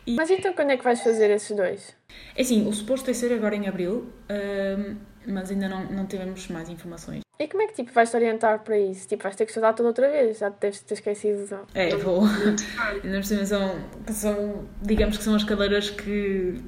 E... 0.05 0.15
Mas 0.15 0.29
então 0.29 0.53
quando 0.53 0.71
é 0.71 0.77
que 0.77 0.83
vais 0.83 1.01
fazer 1.01 1.29
esses 1.29 1.55
dois? 1.55 1.95
É 2.35 2.41
assim, 2.41 2.67
o 2.67 2.73
suposto 2.73 3.09
é 3.11 3.13
ser 3.13 3.33
agora 3.33 3.55
em 3.55 3.67
Abril, 3.67 4.11
uh, 4.29 4.95
mas 5.27 5.51
ainda 5.51 5.69
não, 5.69 5.85
não 5.85 6.05
tivemos 6.05 6.47
mais 6.47 6.69
informações. 6.69 7.21
E 7.41 7.47
como 7.47 7.63
é 7.63 7.67
que 7.67 7.73
tipo, 7.73 7.93
vais-te 7.93 8.17
orientar 8.17 8.59
para 8.65 8.77
isso? 8.77 9.07
Tipo, 9.07 9.23
vais 9.23 9.33
ter 9.33 9.45
que 9.45 9.51
estudar 9.51 9.71
tudo 9.71 9.85
outra 9.85 10.09
vez, 10.11 10.39
já 10.39 10.51
te 10.51 10.59
deves 10.59 10.81
ter 10.81 10.95
esquecido. 10.95 11.59
É, 11.73 11.95
vou. 11.95 12.23
Ainda 13.01 13.17
por 13.17 13.23
cima 13.23 13.45
são, 13.45 14.67
digamos 14.81 15.17
que 15.17 15.23
são 15.23 15.35
as 15.35 15.45
cadeiras 15.45 15.89
que, 15.89 16.61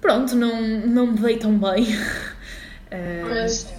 pronto, 0.00 0.34
não, 0.34 0.60
não 0.60 1.06
me 1.08 1.18
dei 1.20 1.38
tão 1.38 1.58
bem. 1.58 1.84
Eh, 2.92 3.22
Mas, 3.24 3.72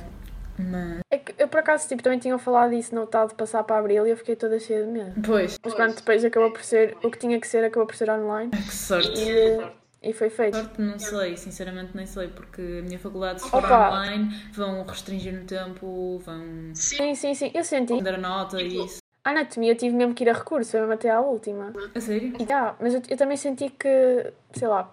mas, 0.57 0.99
é 1.11 1.17
que 1.17 1.35
eu 1.37 1.45
por 1.49 1.59
acaso 1.59 1.85
tipo, 1.85 2.01
também 2.01 2.17
tinham 2.17 2.39
falado 2.39 2.71
isso 2.73 2.95
no 2.95 3.05
tal 3.05 3.27
de 3.27 3.35
passar 3.35 3.61
para 3.65 3.77
abril 3.77 4.07
e 4.07 4.11
eu 4.11 4.15
fiquei 4.15 4.37
toda 4.37 4.57
cheia 4.57 4.85
de 4.85 4.89
medo. 4.89 5.21
pois, 5.21 5.59
Mas 5.61 5.73
pronto, 5.73 5.95
depois 5.97 6.23
acabou 6.23 6.49
por 6.53 6.63
ser, 6.63 6.95
o 7.03 7.11
que 7.11 7.17
tinha 7.19 7.37
que 7.37 7.45
ser 7.45 7.61
acabou 7.65 7.85
por 7.85 7.93
ser 7.97 8.09
online 8.09 8.51
que 8.51 8.73
sorte. 8.73 9.19
e, 9.19 10.09
e 10.09 10.13
foi 10.13 10.29
feito. 10.29 10.55
Sorte 10.55 10.81
não 10.81 10.97
sei, 10.97 11.35
sinceramente 11.35 11.91
nem 11.93 12.05
sei, 12.05 12.29
porque 12.29 12.61
a 12.61 12.83
minha 12.83 12.97
faculdade 12.97 13.41
se 13.41 13.49
for 13.49 13.57
Opa. 13.59 13.89
online 13.89 14.33
vão 14.53 14.81
restringir 14.83 15.33
no 15.33 15.43
tempo, 15.45 16.19
vão 16.19 16.71
Sim, 16.73 17.13
sim, 17.15 17.33
sim, 17.33 17.51
eu 17.53 17.65
senti. 17.65 18.01
dar 18.01 18.13
a 18.13 18.17
nota 18.17 18.61
e 18.61 18.85
isso. 18.85 18.99
A 19.25 19.31
anatomia 19.31 19.73
eu 19.73 19.77
tive 19.77 19.93
mesmo 19.93 20.13
que 20.13 20.23
ir 20.23 20.29
a 20.29 20.33
recurso, 20.33 20.71
foi 20.71 20.79
mesmo 20.79 20.93
até 20.93 21.09
à 21.09 21.19
última. 21.19 21.73
A 21.93 21.99
sério? 21.99 22.33
E 22.39 22.45
tá, 22.45 22.77
mas 22.79 22.93
eu, 22.93 23.01
eu 23.09 23.17
também 23.17 23.35
senti 23.35 23.69
que, 23.69 24.31
sei 24.53 24.69
lá, 24.69 24.89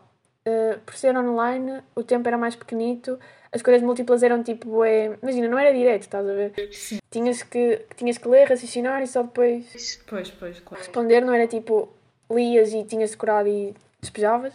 eh, 0.48 0.78
por 0.84 0.94
ser 0.94 1.16
online, 1.16 1.80
o 1.94 2.02
tempo 2.02 2.26
era 2.28 2.38
mais 2.38 2.56
pequenito, 2.56 3.18
as 3.52 3.62
coisas 3.62 3.82
múltiplas 3.82 4.22
eram 4.22 4.42
tipo, 4.42 4.84
é, 4.84 5.16
imagina, 5.22 5.48
não 5.48 5.58
era 5.58 5.72
direto, 5.72 6.02
estás 6.02 6.26
a 6.28 6.32
ver? 6.32 6.52
Sim. 6.72 6.98
Tinhas 7.10 7.42
que, 7.42 7.84
tinhas 7.96 8.18
que 8.18 8.28
ler, 8.28 8.48
raciocinar 8.48 9.02
e 9.02 9.06
só 9.06 9.22
depois 9.22 9.98
Pois, 10.06 10.30
pois, 10.30 10.60
claro. 10.60 10.82
responder, 10.82 11.20
não 11.22 11.32
era 11.34 11.46
tipo, 11.46 11.88
lias 12.30 12.72
e 12.72 12.84
tinhas 12.84 13.10
decorado 13.10 13.48
e 13.48 13.74
despejavas. 14.00 14.52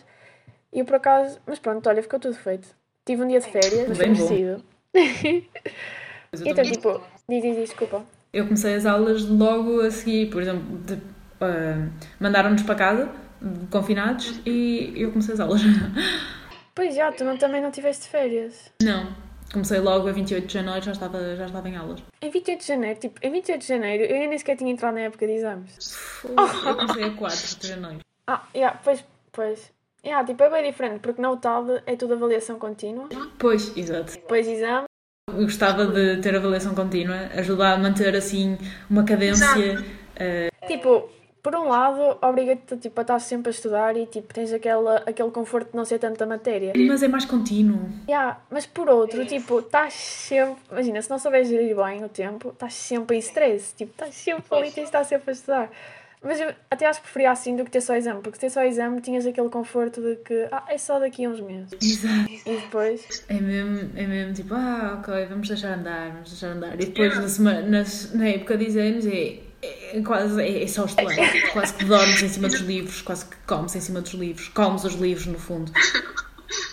E 0.72 0.80
eu 0.80 0.86
por 0.86 0.96
acaso, 0.96 1.40
mas 1.46 1.60
pronto, 1.60 1.88
olha, 1.88 2.02
ficou 2.02 2.20
tudo 2.20 2.36
feito. 2.36 2.68
Tive 3.06 3.24
um 3.24 3.28
dia 3.28 3.40
de 3.40 3.48
férias, 3.48 3.88
mas 3.88 3.98
foi 3.98 4.08
merecido. 4.08 4.64
Então, 6.46 6.64
tipo, 6.66 7.02
diz, 7.30 7.42
diz, 7.44 7.56
desculpa. 7.58 8.04
Eu 8.32 8.46
comecei 8.46 8.74
as 8.76 8.86
aulas 8.86 9.24
logo 9.28 9.82
a 9.82 9.92
seguir, 9.92 10.30
por 10.32 10.42
exemplo, 10.42 10.78
de- 10.80 11.00
ah, 11.42 11.88
mandaram-nos 12.20 12.64
para 12.64 12.76
casa, 12.76 13.10
confinados, 13.70 14.40
e 14.46 14.94
eu 14.96 15.12
comecei 15.12 15.34
as 15.34 15.40
aulas. 15.40 15.62
Pois 16.76 16.96
já, 16.96 17.12
tu 17.12 17.24
não, 17.24 17.38
também 17.38 17.62
não 17.62 17.70
tiveste 17.70 18.08
férias. 18.08 18.72
Não, 18.82 19.16
comecei 19.52 19.80
logo 19.80 20.08
a 20.08 20.12
28 20.12 20.48
de 20.48 20.54
janeiro, 20.56 20.84
já 20.84 20.92
estava, 20.94 21.36
já 21.36 21.46
estava 21.46 21.70
em 21.70 21.76
aulas. 21.78 22.02
Em 22.20 22.32
28 22.32 22.60
de 22.62 22.68
janeiro, 22.68 23.00
tipo, 23.00 23.20
em 23.22 23.32
28 23.32 23.62
de 23.62 23.68
janeiro, 23.68 24.04
eu 24.06 24.28
nem 24.28 24.36
sequer 24.40 24.58
tinha 24.58 24.72
entrado 24.72 24.96
na 24.96 25.02
época 25.02 25.28
de 25.28 25.34
exames. 25.34 25.96
Eu 26.24 26.76
comecei 26.76 27.04
a 27.04 27.12
4 27.12 27.60
de 27.60 27.68
janeiro. 27.68 28.00
Ah, 28.26 28.42
yeah, 28.56 28.80
pois, 28.84 29.06
pois. 29.32 29.72
Yeah, 30.04 30.26
tipo, 30.26 30.42
é 30.44 30.50
bem 30.50 30.72
diferente, 30.72 31.00
porque 31.00 31.22
na 31.22 31.30
UTAD 31.30 31.84
é 31.86 31.96
tudo 31.96 32.16
avaliação 32.16 32.58
contínua, 32.58 33.08
Pois, 33.38 33.72
exato. 33.78 34.14
depois 34.14 34.48
exame. 34.48 34.86
Eu 35.30 35.44
gostava 35.44 35.86
de 35.86 36.18
ter 36.22 36.36
avaliação 36.36 36.74
contínua, 36.74 37.30
ajudar 37.36 37.74
a 37.74 37.78
manter 37.78 38.16
assim 38.16 38.58
uma 38.90 39.04
cadência. 39.04 39.78
Tipo, 40.68 41.08
por 41.44 41.54
um 41.56 41.68
lado, 41.68 42.18
obriga-te 42.22 42.78
tipo, 42.78 43.00
a 43.00 43.04
estar 43.04 43.20
sempre 43.20 43.50
a 43.50 43.52
estudar 43.52 43.98
e 43.98 44.06
tipo, 44.08 44.34
tens 44.34 44.52
aquela, 44.54 45.04
aquele 45.06 45.30
conforto 45.30 45.72
de 45.72 45.76
não 45.78 45.84
ser 45.84 46.00
tanta 46.00 46.26
matéria. 46.26 46.72
Mas 46.76 47.04
é 47.04 47.08
mais 47.10 47.26
contínuo. 47.26 47.90
Yeah, 48.08 48.40
mas 48.50 48.66
por 48.66 48.90
outro, 48.90 49.26
tipo, 49.26 49.60
estás 49.60 49.94
sempre. 49.94 50.56
Imagina, 50.72 51.02
se 51.02 51.10
não 51.10 51.20
souberes 51.20 51.50
gerir 51.50 51.76
bem 51.76 52.04
o 52.04 52.08
tempo, 52.10 52.50
estás 52.50 52.74
sempre 52.74 53.18
em 53.18 53.20
stress. 53.20 53.76
Tipo, 53.76 53.92
estás 53.92 54.16
sempre 54.16 54.46
ali, 54.58 54.64
tens 54.72 54.76
de 54.76 54.82
estar 54.84 55.04
sempre 55.04 55.30
a 55.32 55.34
estudar. 55.34 55.70
Mas 56.26 56.40
eu 56.40 56.54
até 56.72 56.86
acho 56.86 57.02
que 57.02 57.04
preferia 57.08 57.32
assim 57.32 57.54
do 57.58 57.66
que 57.66 57.72
ter 57.72 57.82
só 57.82 57.94
exame, 57.98 58.22
porque 58.22 58.40
ter 58.40 58.50
só 58.50 58.64
exame 58.64 59.02
tinhas 59.02 59.26
aquele 59.26 59.50
conforto 59.50 60.00
de 60.02 60.16
que 60.24 60.48
ah, 60.54 60.64
é 60.70 60.78
só 60.78 60.98
daqui 60.98 61.26
a 61.26 61.30
uns 61.30 61.42
meses. 61.42 61.74
Exato. 61.82 62.32
E 62.32 62.56
depois. 62.62 63.26
É 63.28 63.34
mesmo, 63.34 63.90
é 63.98 64.08
mesmo 64.08 64.34
tipo, 64.34 64.54
ah, 64.54 65.00
ok, 65.02 65.26
vamos 65.26 65.50
deixar 65.50 65.78
andar, 65.78 66.12
vamos 66.14 66.30
deixar 66.30 66.48
andar. 66.56 66.76
E 66.76 66.86
depois 66.86 67.14
na, 67.18 67.28
semana, 67.28 67.62
nas- 67.64 68.14
na 68.14 68.30
época 68.30 68.56
de 68.58 68.64
exames 68.68 69.06
é, 69.06 69.40
é, 69.64 70.02
quase 70.06 70.42
é, 70.42 70.64
é 70.64 70.68
só 70.68 70.86
estudar. 70.86 71.16
Quase 71.54 71.74
que 71.74 71.86
dormes 71.86 72.22
em 72.22 72.30
cima 72.30 72.48
dos 72.48 72.62
livros, 72.62 73.02
quase 73.02 73.26
que 73.26 73.38
comes 73.48 73.76
em 73.76 73.82
cima 73.82 74.02
dos 74.02 74.14
livros, 74.14 74.50
comes 74.50 74.84
os 74.84 74.94
livros 74.96 75.28
no 75.28 75.40
fundo. 75.40 75.72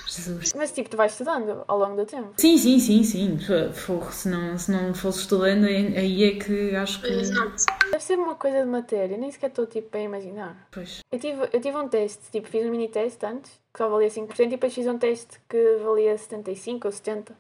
Jesus. 0.06 0.52
Mas 0.56 0.73
tipo, 0.73 0.90
tu 0.90 0.97
vais 0.97 1.12
estudando 1.12 1.64
ao 1.66 1.78
longo 1.78 1.97
do 1.97 2.04
tempo. 2.04 2.32
Sim, 2.37 2.59
sim, 2.59 2.78
sim, 2.78 3.02
sim. 3.04 3.38
Forro, 3.73 4.11
se 4.12 4.28
não, 4.28 4.59
se 4.59 4.70
não 4.70 4.92
fosse 4.92 5.20
estudando, 5.20 5.64
aí 5.66 6.25
é 6.25 6.38
que 6.38 6.75
acho 6.75 7.00
que. 7.00 7.09
Deve 7.09 8.02
ser 8.02 8.18
uma 8.18 8.35
coisa 8.35 8.61
de 8.61 8.66
matéria, 8.66 9.16
nem 9.16 9.30
sequer 9.30 9.50
estou 9.50 9.66
tipo 9.66 9.97
a 9.97 10.00
imaginar. 10.00 10.68
Pois. 10.70 11.00
Eu 11.11 11.18
tive, 11.18 11.49
eu 11.52 11.61
tive 11.61 11.76
um 11.76 11.88
teste, 11.88 12.30
tipo, 12.30 12.49
fiz 12.49 12.66
um 12.66 12.70
mini 12.70 12.88
teste 12.88 13.25
antes, 13.25 13.52
que 13.73 13.78
só 13.78 13.88
valia 13.88 14.09
5%, 14.09 14.40
e 14.40 14.47
depois 14.49 14.75
fiz 14.75 14.87
um 14.87 14.99
teste 14.99 15.40
que 15.49 15.76
valia 15.82 16.16
75 16.16 16.88
ou 16.88 16.92
70%, 16.92 17.32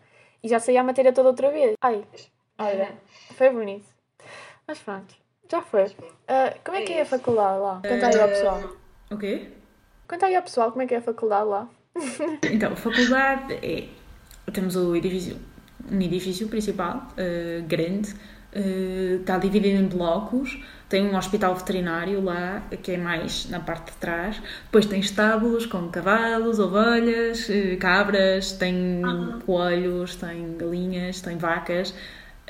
e 0.42 0.48
já 0.48 0.60
saía 0.60 0.80
a 0.80 0.84
matéria 0.84 1.12
toda 1.12 1.28
outra 1.28 1.50
vez. 1.50 1.74
Ai, 1.82 2.04
olha, 2.58 2.94
foi 3.36 3.50
bonito. 3.50 3.86
Mas 4.66 4.78
pronto, 4.78 5.14
já 5.50 5.60
foi. 5.62 5.86
Ah, 6.28 6.54
como 6.64 6.76
é 6.76 6.82
que 6.82 6.92
é 6.92 7.02
a 7.02 7.06
faculdade 7.06 7.60
lá? 7.60 7.80
Conta 7.82 8.06
aí 8.06 8.20
ao 8.20 8.28
pessoal. 8.28 8.62
O 9.10 9.18
quê? 9.18 9.48
Conta 10.06 10.26
aí 10.26 10.36
ao 10.36 10.42
pessoal 10.42 10.70
como 10.70 10.82
é 10.82 10.86
que 10.86 10.94
é 10.94 10.98
a 10.98 11.02
faculdade 11.02 11.48
lá. 11.48 11.68
Então, 12.50 12.72
a 12.72 12.76
faculdade 12.76 13.54
é. 13.54 13.88
Temos 14.52 14.74
o 14.74 14.96
edifício, 14.96 15.36
um 15.90 16.00
edifício 16.00 16.48
principal, 16.48 17.06
eh, 17.16 17.62
grande, 17.66 18.14
eh, 18.52 19.18
está 19.20 19.38
dividido 19.38 19.80
em 19.80 19.86
blocos. 19.86 20.60
Tem 20.88 21.06
um 21.06 21.16
hospital 21.16 21.54
veterinário 21.54 22.20
lá, 22.20 22.64
que 22.82 22.92
é 22.92 22.96
mais 22.96 23.48
na 23.48 23.60
parte 23.60 23.92
de 23.92 23.98
trás. 23.98 24.42
Depois 24.64 24.86
tem 24.86 24.98
estábulos 24.98 25.66
com 25.66 25.88
cavalos, 25.88 26.58
ovelhas, 26.58 27.48
cabras, 27.78 28.52
tem 28.52 29.00
coelhos, 29.46 30.16
tem 30.16 30.56
galinhas, 30.56 31.20
tem 31.20 31.36
vacas, 31.36 31.94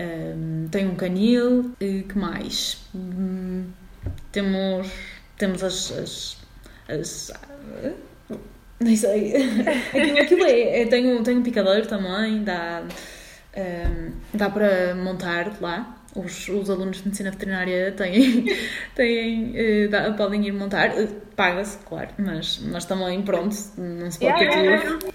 ehm, 0.01 0.69
tem 0.71 0.87
um 0.89 0.95
canil. 0.95 1.73
eh, 1.81 2.03
que 2.09 2.17
mais? 2.19 2.79
Hum, 2.95 3.67
temos, 4.33 4.89
temos 5.37 5.63
as- 5.63 5.93
as- 5.93 6.37
as 6.89 7.33
nem 8.81 8.97
sei. 8.97 9.35
Aquilo, 10.23 10.45
é, 10.45 10.83
é- 10.83 10.87
tem, 10.87 11.07
um, 11.13 11.23
tem 11.23 11.37
um 11.39 11.43
picadeiro 11.43 11.87
também, 11.87 12.43
dá, 12.45 12.83
ehm, 13.55 14.13
dá 14.35 14.49
para 14.51 14.95
montar 14.95 15.61
lá. 15.61 15.97
Os, 16.15 16.49
os 16.49 16.69
alunos 16.69 16.97
de 16.99 17.05
medicina 17.05 17.31
veterinária 17.31 17.93
têm, 17.93 18.45
têm, 18.97 19.53
eh, 19.55 19.89
dá- 19.89 20.13
podem 20.15 20.45
ir 20.47 20.53
montar. 20.53 20.87
Eh, 20.99 21.07
Paga-se, 21.37 21.79
claro, 21.87 22.09
mas, 22.19 22.59
mas 22.65 22.85
também, 22.85 23.23
pronto, 23.23 23.55
não 23.79 24.11
se 24.11 24.19
pode 24.19 24.39
ter 24.39 24.45
Yeah. 24.51 24.99
tudo. 24.99 25.15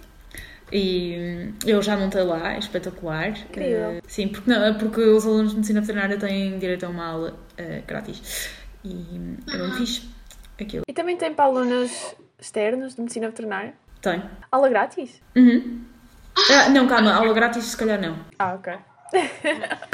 E 0.72 1.54
eu 1.66 1.82
já 1.82 1.96
montei 1.96 2.24
lá, 2.24 2.54
é 2.54 2.60
espetacular. 2.60 3.30
Incrível. 3.30 3.92
Eh, 3.92 4.02
sim, 4.08 4.28
porque, 4.28 4.50
não, 4.50 4.78
porque 4.78 5.02
os 5.02 5.26
alunos 5.26 5.52
de 5.52 5.58
medicina 5.58 5.82
veterinária 5.82 6.18
têm 6.18 6.58
direito 6.58 6.86
a 6.86 6.90
uma 6.90 7.06
aula 7.06 7.40
eh, 7.58 7.84
grátis. 7.86 8.50
E 8.84 9.16
é 9.54 9.58
muito 9.58 9.78
fixe. 9.78 10.10
Aquilo. 10.60 10.84
E 10.88 10.94
também 10.94 11.18
tem 11.18 11.34
para 11.34 11.46
alunos 11.46 12.16
externos 12.40 12.96
de 12.96 13.02
medicina 13.02 13.28
veterinária. 13.28 13.74
Tem. 14.02 14.22
Aula 14.52 14.70
grátis? 14.70 15.22
Uhum. 15.36 15.82
Ah, 16.52 16.70
não, 16.70 16.88
calma, 16.88 17.14
aula 17.14 17.34
grátis 17.34 17.64
se 17.66 17.78
calhar 17.78 18.00
não. 18.00 18.18
Ah, 18.38 18.54
ok. 18.54 18.74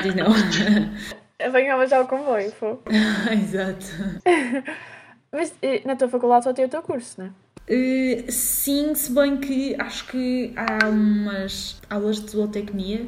Diz 0.01 0.15
não. 0.15 0.27
Apanhava 1.47 1.87
já 1.87 2.01
o 2.01 2.07
comboio, 2.07 2.51
pô. 2.53 2.79
Exato. 3.31 3.85
Mas 5.31 5.53
eh, 5.61 5.81
na 5.85 5.95
tua 5.95 6.09
faculdade 6.09 6.43
só 6.43 6.53
tem 6.53 6.65
o 6.65 6.69
teu 6.69 6.81
curso, 6.81 7.21
não 7.21 7.27
é? 7.27 7.31
Eh, 7.73 8.25
sim, 8.29 8.93
se 8.95 9.13
bem 9.13 9.37
que 9.37 9.75
acho 9.79 10.05
que 10.07 10.53
há 10.57 10.89
umas 10.89 11.79
aulas 11.89 12.19
de 12.19 12.29
zootecnia. 12.31 13.05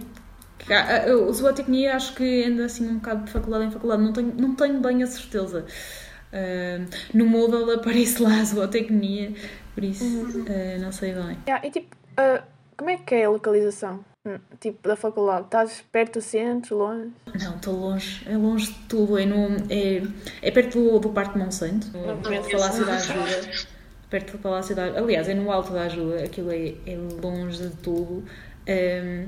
que 0.60 0.72
há- 0.72 1.04
ah, 1.08 1.16
o 1.18 1.34
zootecnia 1.34 1.94
acho 1.98 2.16
que 2.16 2.46
anda 2.46 2.64
assim 2.64 2.88
um 2.88 2.96
bocado 2.96 3.26
de 3.26 3.32
faculdade 3.32 3.66
em 3.66 3.72
faculdade, 3.72 4.02
não 4.02 4.14
tenho, 4.14 4.34
não 4.38 4.56
tenho 4.56 4.80
bem 4.80 5.04
a 5.04 5.08
certeza. 5.08 5.66
Ah, 6.32 6.86
no 7.14 7.26
Moodle 7.26 7.74
aparece 7.74 8.22
lá 8.24 8.40
a 8.40 8.44
zootecnia, 8.46 9.34
por 9.76 9.84
isso 9.84 10.06
ah, 10.48 10.80
não 10.80 10.94
sei 10.94 11.12
bem. 11.14 11.38
Yeah, 11.46 11.68
e 11.68 11.70
tipo, 11.72 11.94
como 12.78 12.90
é 12.90 12.96
que 12.98 13.16
é 13.16 13.26
a 13.26 13.30
localização? 13.30 14.06
Hum, 14.26 14.40
Tipo, 14.62 14.88
da 14.88 14.96
faculdade? 14.96 15.44
Estás 15.48 15.84
perto 15.92 16.20
do 16.20 16.22
centro, 16.22 16.78
longe? 16.78 17.12
Não, 17.44 17.56
estou 17.58 17.74
longe, 17.76 18.24
é 18.26 18.38
longe 18.38 18.68
de 18.72 18.80
tudo, 18.88 19.18
é, 19.18 19.26
no, 19.26 19.58
é, 19.70 20.02
é 20.42 20.50
perto 20.52 20.80
do, 20.80 21.00
do 21.00 21.10
Parque 21.10 21.34
de 21.34 21.40
Monsanto, 21.44 21.88
no 21.88 22.22
conheço. 22.24 22.50
Palácio 22.52 22.86
da 22.86 22.94
Ajuda. 22.94 23.73
Perto 24.14 24.34
do 24.34 24.38
Palácio 24.38 24.76
da 24.76 24.84
Aliás, 24.84 25.28
é 25.28 25.34
no 25.34 25.52
Alto 25.52 25.74
da 25.74 25.86
Ajuda, 25.86 26.24
aquilo 26.24 26.52
é, 26.52 26.76
é 26.86 26.96
longe 27.20 27.64
de 27.64 27.76
tudo. 27.78 28.24
Hum, 28.70 29.28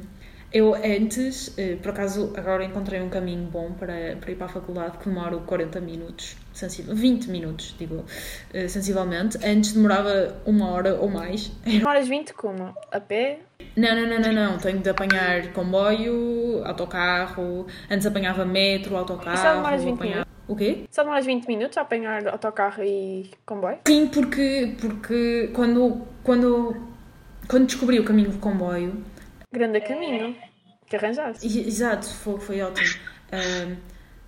eu 0.54 0.76
antes, 0.76 1.58
eh, 1.58 1.76
por 1.82 1.90
acaso, 1.90 2.32
agora 2.38 2.64
encontrei 2.64 3.02
um 3.02 3.10
caminho 3.10 3.48
bom 3.48 3.72
para, 3.72 4.16
para 4.22 4.32
ir 4.32 4.36
para 4.36 4.46
a 4.46 4.50
faculdade 4.50 5.00
que 5.00 5.10
demora 5.10 5.38
40 5.38 5.82
minutos, 5.82 6.38
sensível, 6.54 6.94
20 6.94 7.32
minutos, 7.32 7.76
digo, 7.80 8.06
eh, 8.54 8.68
sensivelmente. 8.68 9.40
Antes 9.44 9.74
demorava 9.74 10.36
uma 10.46 10.70
hora 10.70 10.94
ou 10.94 11.10
mais. 11.10 11.48
Demoras 11.66 12.08
20 12.08 12.36
como? 12.36 12.72
A 12.92 13.00
pé? 13.00 13.40
Não, 13.76 13.96
não, 13.96 14.08
não, 14.08 14.20
não, 14.20 14.52
não. 14.52 14.58
Tenho 14.60 14.78
de 14.78 14.90
apanhar 14.92 15.52
comboio, 15.52 16.64
autocarro. 16.64 17.66
Antes 17.90 18.06
apanhava 18.06 18.46
metro, 18.46 18.96
autocarro. 18.96 19.38
Só 19.38 19.56
demoras 19.56 19.84
20 19.84 19.94
apanhava... 19.96 20.25
O 20.48 20.56
quê? 20.56 20.86
Só 20.92 21.04
demoras 21.04 21.26
20 21.26 21.48
minutos 21.48 21.78
a 21.78 21.82
apanhar 21.82 22.28
autocarro 22.28 22.84
e 22.84 23.32
comboio? 23.46 23.80
Sim, 23.88 24.08
porque, 24.08 24.76
porque 24.80 25.50
quando, 25.54 26.02
quando, 26.24 26.76
quando 27.48 27.66
descobri 27.66 28.00
o 28.00 28.06
caminho 28.06 28.30
do 28.32 28.38
comboio, 28.38 29.04
Grande 29.52 29.80
caminho 29.82 30.36
que 30.86 30.96
arranjaste. 30.96 31.46
Exato, 31.46 32.08
foi, 32.08 32.40
foi 32.40 32.62
ótimo. 32.62 33.00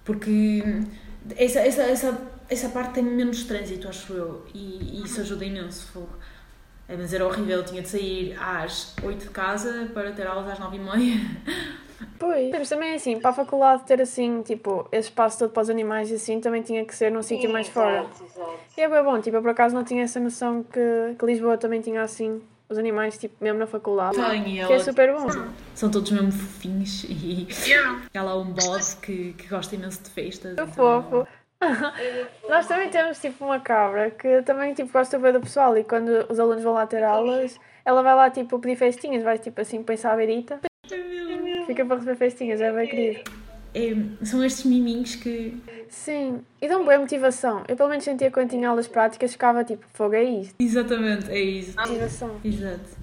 Porque 0.06 0.64
essa, 1.36 1.60
essa, 1.60 1.84
essa, 1.84 2.22
essa 2.50 2.70
parte 2.70 2.94
tem 2.94 3.04
menos 3.04 3.44
trânsito, 3.44 3.90
acho 3.90 4.14
eu, 4.14 4.46
e, 4.54 5.00
e 5.00 5.04
isso 5.04 5.20
ajuda 5.22 5.44
imenso. 5.44 5.88
Fogo. 5.92 6.18
É, 6.88 6.96
mas 6.96 7.14
era 7.14 7.26
horrível, 7.26 7.58
eu 7.58 7.66
tinha 7.66 7.82
de 7.82 7.90
sair 7.90 8.38
às 8.40 8.96
8 9.04 9.26
de 9.26 9.30
casa 9.32 9.92
para 9.94 10.14
ter 10.14 10.26
aulas 10.26 10.50
às 10.50 10.58
9 10.58 10.78
e 10.78 10.80
meia. 10.80 11.20
Pois. 12.20 12.50
Mas 12.52 12.70
também 12.70 12.94
assim, 12.96 13.20
para 13.20 13.32
a 13.32 13.34
faculdade 13.34 13.84
ter 13.86 14.02
assim, 14.02 14.42
tipo, 14.44 14.88
esse 14.92 15.10
espaço 15.10 15.40
todo 15.40 15.52
para 15.52 15.62
os 15.64 15.70
animais 15.70 16.10
e 16.12 16.16
assim, 16.16 16.40
também 16.40 16.62
tinha 16.62 16.86
que 16.86 16.96
ser 16.96 17.12
num 17.12 17.22
sítio 17.24 17.50
mais 17.52 17.68
fora. 17.68 18.06
Exato. 18.24 18.60
E 18.78 18.82
é 18.82 18.88
bem 18.88 19.04
bom, 19.04 19.20
tipo, 19.20 19.38
eu 19.38 19.42
por 19.42 19.52
acaso 19.52 19.74
não 19.74 19.84
tinha 19.84 20.04
essa 20.04 20.20
noção 20.20 20.64
que, 20.64 21.16
que 21.18 21.26
Lisboa 21.26 21.58
também 21.58 21.82
tinha 21.82 22.02
assim, 22.04 22.42
os 22.70 22.78
animais, 22.78 23.18
tipo, 23.18 23.36
mesmo 23.44 23.60
na 23.60 23.68
faculdade. 23.68 24.16
Tem, 24.18 24.60
e 24.62 24.66
Que 24.68 24.74
é 24.74 24.80
super 24.80 25.14
bom. 25.14 25.28
São 25.74 25.90
todos 25.90 26.12
mesmo 26.12 26.32
fofinhos 26.32 27.04
e 27.06 27.48
Yeah. 27.68 28.02
há 28.16 28.22
lá 28.24 28.38
um 28.38 28.52
boss 28.52 28.94
que, 28.96 29.34
que 29.34 29.48
gosta 29.48 29.74
imenso 29.76 30.04
de 30.04 30.10
festas. 30.10 30.54
Então- 30.54 30.68
fofo. 30.68 31.28
Nós 32.48 32.68
também 32.68 32.90
temos 32.90 33.20
tipo 33.20 33.44
uma 33.44 33.60
cabra 33.60 34.12
que 34.12 34.44
também 34.44 34.76
tipo 34.76 34.94
gosta 34.94 35.18
bem 35.18 35.34
do 35.34 35.40
pessoal 35.40 35.76
e 35.76 35.84
quando 35.84 36.28
os 36.30 36.40
alunos 36.40 36.64
vão 36.64 36.74
lá 36.74 36.86
ter 36.86 37.04
aulas, 37.04 37.60
ela 37.84 38.04
vai 38.04 38.14
lá 38.14 38.30
tipo 38.30 38.60
pedir 38.60 38.76
festinhas, 38.76 39.24
vai 39.24 39.40
tipo 39.40 39.60
assim 39.60 39.82
pensar 39.82 40.14
a 40.14 40.16
beirita, 40.16 40.60
fica 41.68 41.86
para 41.86 41.98
receber 41.98 42.16
festinhas, 42.16 42.62
é 42.62 42.72
bem 42.72 42.88
querido. 42.88 43.32
É, 43.76 44.26
são 44.26 44.44
estes 44.44 44.66
miminhos 44.66 45.16
que. 45.16 45.56
Sim, 45.90 46.42
e 46.62 46.68
dão 46.68 46.84
boa 46.84 46.98
motivação. 46.98 47.64
Eu 47.68 47.76
pelo 47.76 47.90
menos 47.90 48.04
sentia 48.04 48.32
quando 48.32 48.50
tinha 48.50 48.68
aulas 48.68 48.88
práticas, 48.88 49.34
ficava 49.34 49.64
tipo, 49.64 49.86
fogo 49.94 50.16
é 50.16 50.24
isto, 50.24 50.56
Exatamente, 50.58 51.30
é 51.30 51.40
isso. 51.40 51.78
motivação. 51.78 52.40
Exato. 52.44 52.98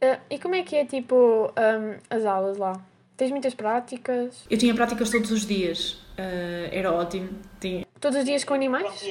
Ah, 0.00 0.18
e 0.30 0.38
como 0.38 0.54
é 0.54 0.62
que 0.62 0.76
é 0.76 0.84
tipo 0.86 1.52
ahm, 1.56 1.98
as 2.08 2.24
aulas 2.24 2.56
lá? 2.56 2.80
Tens 3.16 3.30
muitas 3.30 3.54
práticas? 3.54 4.44
Eu 4.48 4.56
tinha 4.56 4.74
práticas 4.74 5.10
todos 5.10 5.30
os 5.30 5.44
dias, 5.44 6.00
ah, 6.16 6.68
era 6.70 6.92
ótimo. 6.92 7.28
Tinha... 7.60 7.84
Todos 8.00 8.18
os 8.18 8.24
dias 8.24 8.44
com 8.44 8.54
animais? 8.54 9.04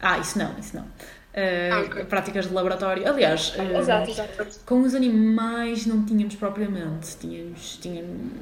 Ah, 0.00 0.18
isso 0.18 0.38
não, 0.38 0.56
isso 0.58 0.76
não. 0.76 0.86
Ah, 1.36 1.76
Ah, 1.76 1.80
ok. 1.80 2.04
Práticas 2.04 2.46
de 2.48 2.54
laboratório. 2.54 3.08
Aliás, 3.08 3.54
ah, 3.58 3.78
Exato, 3.78 4.10
exato. 4.10 4.60
com 4.64 4.82
os 4.82 4.94
animais 4.94 5.84
não 5.86 6.04
tínhamos 6.04 6.36
propriamente. 6.36 7.16
Tínhamos. 7.18 7.76
tínhamos 7.82 8.32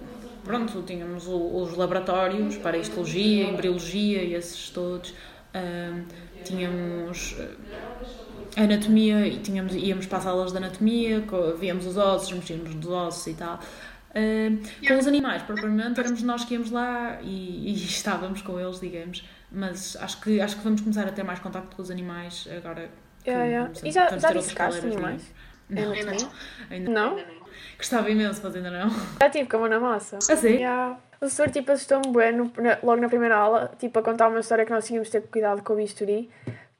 pronto, 0.44 0.82
tínhamos 0.82 1.26
o- 1.26 1.62
os 1.62 1.76
laboratórios 1.76 2.56
para 2.56 2.76
histologia, 2.76 3.44
embriologia 3.48 4.22
e 4.22 4.34
esses 4.34 4.68
todos. 4.70 5.14
Ah, 5.54 6.00
tínhamos. 6.44 7.36
ah, 7.40 8.62
anatomia 8.62 9.26
e 9.26 9.38
tínhamos, 9.38 9.74
íamos 9.74 10.04
para 10.06 10.18
as 10.18 10.26
aulas 10.26 10.52
de 10.52 10.58
anatomia, 10.58 11.24
víamos 11.58 11.86
os 11.86 11.96
ossos, 11.96 12.30
mexíamos 12.32 12.74
nos 12.74 12.86
ossos 12.86 13.26
e 13.28 13.34
tal. 13.34 13.58
Com 14.86 14.98
os 14.98 15.06
animais, 15.06 15.42
propriamente, 15.44 15.98
éramos 15.98 16.22
nós 16.22 16.44
que 16.44 16.52
íamos 16.54 16.70
lá 16.70 17.18
e, 17.22 17.70
e 17.70 17.72
estávamos 17.84 18.42
com 18.42 18.60
eles, 18.60 18.78
digamos. 18.80 19.24
Mas 19.52 19.96
acho 20.00 20.20
que, 20.20 20.40
acho 20.40 20.56
que 20.56 20.64
vamos 20.64 20.80
começar 20.80 21.06
a 21.06 21.12
ter 21.12 21.22
mais 21.22 21.38
contacto 21.38 21.76
com 21.76 21.82
os 21.82 21.90
animais 21.90 22.48
agora. 22.56 22.88
que 23.22 23.30
Yeah, 23.30 23.46
yeah. 23.46 23.64
vamos- 23.66 23.82
E 23.84 23.90
já, 23.92 24.08
já 24.18 24.32
dissecaste 24.32 24.80
colegas, 24.80 24.84
animais? 24.96 25.34
É 25.70 25.74
Não, 25.74 25.92
anatomia? 25.92 26.28
ainda 26.70 26.90
Não? 26.90 27.18
Gostava 27.78 28.10
imenso, 28.10 28.40
mas 28.42 28.56
ainda 28.56 28.70
não. 28.70 28.90
Já 29.20 29.30
tive 29.30 29.48
com 29.48 29.56
a 29.56 29.60
mão 29.60 29.68
na 29.68 29.80
massa. 29.80 30.16
A 30.18 30.20
sério? 30.20 30.56
Yeah. 30.56 30.98
O 31.16 31.18
professor 31.20 31.50
tipo, 31.50 31.70
assustou-me 31.70 32.12
bem 32.16 32.32
no- 32.32 32.52
na- 32.58 32.78
logo 32.82 33.00
na 33.00 33.08
primeira 33.08 33.36
aula, 33.36 33.72
tipo, 33.78 33.98
a 33.98 34.02
contar 34.02 34.28
uma 34.28 34.40
história 34.40 34.64
que 34.64 34.72
nós 34.72 34.86
tínhamos 34.86 35.08
de 35.08 35.12
ter 35.20 35.28
cuidado 35.28 35.62
com 35.62 35.72
o 35.72 35.76
bisturi. 35.76 36.28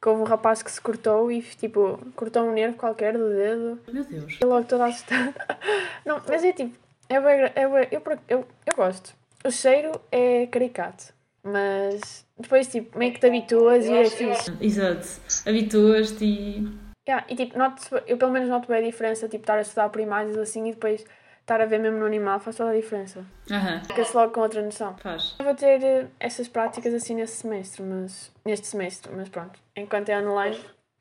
Que 0.00 0.08
houve 0.08 0.22
um 0.22 0.24
rapaz 0.24 0.62
que 0.64 0.70
se 0.72 0.80
cortou 0.80 1.30
e, 1.30 1.40
tipo, 1.42 1.96
cortou 2.16 2.42
um 2.48 2.52
nervo 2.52 2.76
qualquer 2.76 3.16
do 3.16 3.28
dedo. 3.28 3.78
Meu 3.92 4.04
Deus. 4.04 4.36
E 4.40 4.44
logo 4.44 4.64
toda 4.66 4.86
assustada. 4.86 5.32
Não, 6.04 6.20
mas 6.28 6.42
é 6.42 6.52
tipo, 6.52 6.76
é 7.08 7.20
bem, 7.20 7.52
é 7.54 7.68
bem, 7.68 7.88
eu, 7.92 8.00
por- 8.00 8.18
eu, 8.28 8.44
eu 8.66 8.74
gosto. 8.76 9.14
O 9.44 9.50
cheiro 9.52 9.92
é 10.10 10.46
caricato, 10.48 11.12
mas 11.42 12.26
depois, 12.38 12.68
tipo, 12.68 12.98
meio 12.98 13.12
que 13.12 13.20
te 13.20 13.26
habituas 13.26 13.86
e 13.86 13.92
é 13.92 14.04
fixe. 14.04 14.52
Exato. 14.60 15.06
Habituas-te 15.46 16.24
e. 16.24 16.82
Yeah, 17.08 17.26
e 17.28 17.34
tipo, 17.34 17.58
noto, 17.58 17.82
eu 18.06 18.16
pelo 18.16 18.30
menos 18.30 18.48
noto 18.48 18.68
bem 18.68 18.78
a 18.78 18.82
diferença, 18.82 19.28
tipo, 19.28 19.42
estar 19.42 19.58
a 19.58 19.62
estudar 19.62 19.88
por 19.88 20.00
imagens 20.00 20.36
assim 20.36 20.68
e 20.68 20.72
depois 20.72 21.04
estar 21.40 21.60
a 21.60 21.66
ver 21.66 21.78
mesmo 21.78 21.98
no 21.98 22.06
animal 22.06 22.38
faz 22.38 22.56
toda 22.56 22.70
a 22.70 22.74
diferença. 22.74 23.24
Aham. 23.50 23.82
Fica-se 23.84 24.16
logo 24.16 24.32
com 24.32 24.40
outra 24.40 24.62
noção. 24.62 24.96
Faz. 24.98 25.34
Eu 25.38 25.44
vou 25.44 25.54
ter 25.54 25.82
eh, 25.82 26.06
essas 26.20 26.46
práticas 26.46 26.94
assim 26.94 27.16
nesse 27.16 27.38
semestre, 27.38 27.82
mas 27.82 28.30
neste 28.44 28.68
semestre, 28.68 29.12
mas 29.12 29.28
pronto. 29.28 29.58
Enquanto 29.76 30.10
é 30.10 30.18
online, 30.20 30.58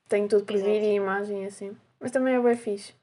tenho 0.10 0.28
tudo 0.28 0.44
por 0.44 0.56
vídeo 0.56 0.90
e 0.90 0.96
imagem 0.96 1.44
e 1.44 1.46
assim. 1.46 1.78
Mas 2.00 2.10
também 2.10 2.34
é 2.34 2.40
bem 2.40 2.56
fixe. 2.56 2.96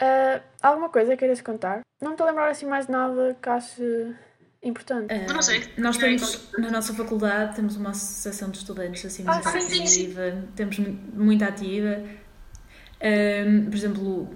Ah, 0.00 0.40
alguma 0.62 0.88
coisa 0.88 1.16
queiras 1.16 1.40
contar? 1.42 1.80
Não 2.00 2.10
me 2.10 2.14
estou 2.14 2.26
a 2.26 2.30
lembrar 2.30 2.48
assim 2.48 2.66
mais 2.66 2.86
nada 2.86 3.36
que 3.42 3.48
ache 3.48 4.14
importante. 4.62 5.12
Ah, 5.12 5.32
não 5.32 5.42
sei. 5.42 5.62
Nós 5.78 5.96
É, 5.96 6.00
temos, 6.00 6.48
na 6.58 6.70
nossa 6.70 6.92
faculdade, 6.94 7.56
temos 7.56 7.76
uma 7.76 7.90
associação 7.90 8.50
de 8.50 8.58
estudantes 8.58 9.04
assim 9.04 9.24
Ah, 9.26 9.34
muito 9.34 9.48
sim, 9.50 9.60
sim, 9.60 9.86
sim. 9.86 10.04
ativa, 10.06 10.44
temos 10.56 10.78
mu- 10.78 10.98
muito 11.14 11.44
ativa. 11.44 12.02
Por 13.68 13.74
exemplo, 13.76 14.28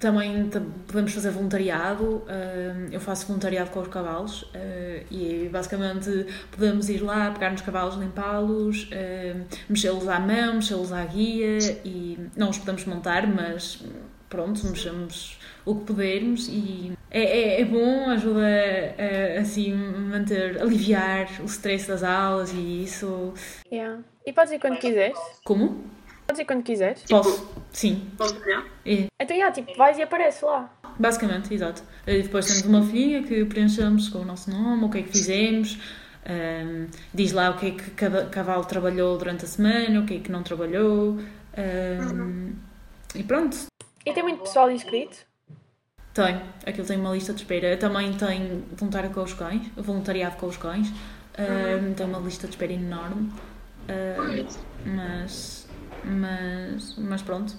também 0.00 0.48
tam- 0.48 0.66
podemos 0.86 1.12
fazer 1.12 1.30
voluntariado. 1.30 2.24
eu 2.90 3.00
faço 3.00 3.26
voluntariado 3.28 3.70
com 3.70 3.80
os 3.80 3.88
cavalos 3.88 4.50
ah, 4.54 5.04
e 5.10 5.48
basicamente 5.52 6.26
podemos 6.50 6.88
ir 6.88 6.98
lá, 7.02 7.30
pegar 7.30 7.52
nos 7.52 7.62
cavalos, 7.62 7.94
limpá-los, 7.96 8.90
ahm, 8.92 9.44
mexê-los 9.68 10.08
à 10.08 10.18
mão, 10.18 10.54
mexê-los 10.54 10.92
à 10.92 11.04
guia 11.04 11.58
e 11.84 12.18
não 12.36 12.50
os 12.50 12.58
podemos 12.58 12.84
montar, 12.86 13.26
mas 13.26 13.82
pronto, 14.28 14.66
mexemos 14.66 15.37
o 15.70 15.74
que 15.76 15.84
pudermos 15.84 16.48
e 16.48 16.92
é, 17.10 17.22
é, 17.22 17.60
é 17.60 17.64
bom, 17.64 18.08
ajuda 18.10 18.40
a, 18.40 19.38
a, 19.38 19.40
assim 19.40 19.72
manter, 19.74 20.60
aliviar 20.60 21.28
o 21.40 21.44
stress 21.44 21.86
das 21.88 22.02
aulas 22.02 22.52
e 22.52 22.84
isso. 22.84 23.32
Yeah. 23.70 24.02
E 24.26 24.32
podes 24.32 24.52
ir 24.52 24.58
quando 24.60 24.78
quiseres? 24.78 25.18
Como? 25.44 25.84
Podes 26.26 26.40
ir 26.40 26.44
quando 26.44 26.62
quiseres? 26.62 27.02
Posso? 27.08 27.50
Sim. 27.72 28.10
Posso? 28.16 28.36
É. 28.84 29.06
Então, 29.20 29.36
yeah, 29.36 29.52
tipo, 29.52 29.74
vais 29.76 29.98
e 29.98 30.02
aparece 30.02 30.44
lá. 30.44 30.70
Basicamente, 30.98 31.52
exato. 31.54 31.82
E 32.06 32.22
depois 32.22 32.46
temos 32.46 32.64
uma 32.64 32.82
folhinha 32.82 33.22
que 33.22 33.44
preenchemos 33.44 34.08
com 34.08 34.18
o 34.18 34.24
nosso 34.24 34.50
nome, 34.50 34.84
o 34.84 34.88
que 34.90 34.98
é 34.98 35.02
que 35.02 35.10
fizemos, 35.12 35.78
ahm, 36.26 36.86
diz 37.14 37.32
lá 37.32 37.50
o 37.50 37.56
que 37.58 37.66
é 37.66 37.70
que 37.70 37.90
cada 37.92 38.26
cavalo 38.26 38.64
trabalhou 38.64 39.16
durante 39.16 39.44
a 39.44 39.48
semana, 39.48 40.00
o 40.00 40.06
que 40.06 40.16
é 40.16 40.18
que 40.20 40.30
não 40.32 40.42
trabalhou. 40.42 41.18
ahm, 41.56 42.52
E 43.14 43.22
pronto, 43.22 43.56
E 44.04 44.12
tem 44.12 44.22
muito 44.22 44.42
pessoal 44.42 44.70
inscrito? 44.70 45.27
Tem. 46.14 46.40
Aquilo 46.66 46.86
tem 46.86 46.98
uma 46.98 47.12
lista 47.12 47.32
de 47.32 47.40
espera. 47.42 47.76
Também 47.76 48.12
tem 48.14 48.64
voluntário 48.72 49.10
com 49.10 49.22
os 49.22 49.34
cães, 49.34 49.66
voluntariado 49.76 50.36
com 50.36 50.46
os 50.46 50.56
cães. 50.56 50.88
ahm, 51.38 51.94
Tem 51.94 52.06
uma 52.06 52.18
lista 52.18 52.46
de 52.46 52.54
espera 52.54 52.72
enorme. 52.72 53.32
ahm, 53.88 54.46
mas, 54.84 55.68
mas, 56.04 56.96
mas 56.98 57.22
pronto. 57.22 57.54